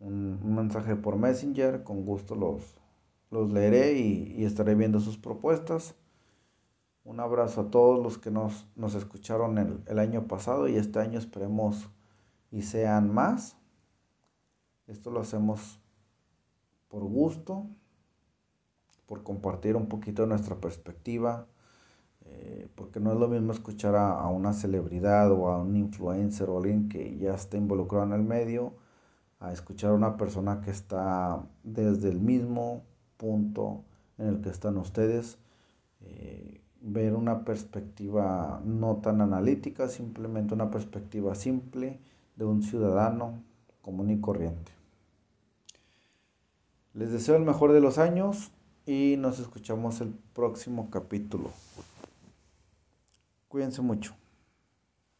un, 0.00 0.54
mensaje 0.54 0.96
por 0.96 1.16
Messenger, 1.16 1.84
con 1.84 2.04
gusto 2.04 2.34
los, 2.34 2.62
los 3.30 3.52
leeré 3.52 3.92
y, 3.98 4.44
estaré 4.44 4.74
viendo 4.74 5.00
sus 5.00 5.16
propuestas. 5.18 5.94
Un 7.04 7.20
abrazo 7.20 7.62
a 7.62 7.70
todos 7.70 8.02
los 8.02 8.18
que 8.18 8.30
nos, 8.30 8.66
nos 8.76 8.94
escucharon 8.94 9.58
el, 9.58 9.82
el 9.86 9.98
año 9.98 10.26
pasado 10.26 10.68
y 10.68 10.76
este 10.76 10.98
año 10.98 11.18
esperemos 11.18 11.88
y 12.50 12.62
sean 12.62 13.12
más. 13.12 13.56
Esto 14.86 15.10
lo 15.10 15.20
hacemos 15.20 15.80
por 16.88 17.04
gusto, 17.04 17.66
por 19.06 19.22
compartir 19.22 19.76
un 19.76 19.86
poquito 19.88 20.26
nuestra 20.26 20.56
perspectiva 20.56 21.46
Eh, 22.26 22.68
porque 22.76 23.00
no 23.00 23.12
es 23.12 23.18
lo 23.18 23.28
mismo 23.28 23.52
escuchar 23.52 23.94
a, 23.96 24.26
una 24.28 24.52
celebridad 24.52 25.30
o 25.32 25.48
a 25.48 25.58
un 25.62 25.76
influencer 25.76 26.48
o 26.50 26.58
alguien 26.58 26.88
que 26.88 27.16
ya 27.18 27.34
está 27.34 27.56
involucrado 27.56 28.04
en 28.06 28.12
el 28.12 28.22
medio, 28.22 28.74
a 29.40 29.52
escuchar 29.52 29.90
a 29.90 29.94
una 29.94 30.16
persona 30.16 30.60
que 30.60 30.70
está 30.70 31.42
desde 31.64 32.10
el 32.10 32.20
mismo 32.20 32.82
punto 33.16 33.82
en 34.18 34.28
el 34.28 34.40
que 34.42 34.50
están 34.50 34.76
ustedes, 34.76 35.38
eh, 36.02 36.60
ver 36.82 37.14
una 37.14 37.44
perspectiva 37.44 38.60
no 38.64 38.96
tan 38.96 39.20
analítica, 39.20 39.88
simplemente 39.88 40.54
una 40.54 40.70
perspectiva 40.70 41.34
simple 41.34 41.98
de 42.36 42.44
un 42.44 42.62
ciudadano 42.62 43.42
común 43.82 44.10
y 44.10 44.20
corriente. 44.20 44.72
Les 46.92 47.10
deseo 47.10 47.36
el 47.36 47.42
mejor 47.42 47.72
de 47.72 47.80
los 47.80 47.98
años 47.98 48.50
y 48.84 49.16
nos 49.18 49.38
escuchamos 49.38 50.00
el 50.00 50.12
próximo 50.34 50.90
capítulo. 50.90 51.50
Cuídense 53.48 53.80
mucho. 53.82 54.19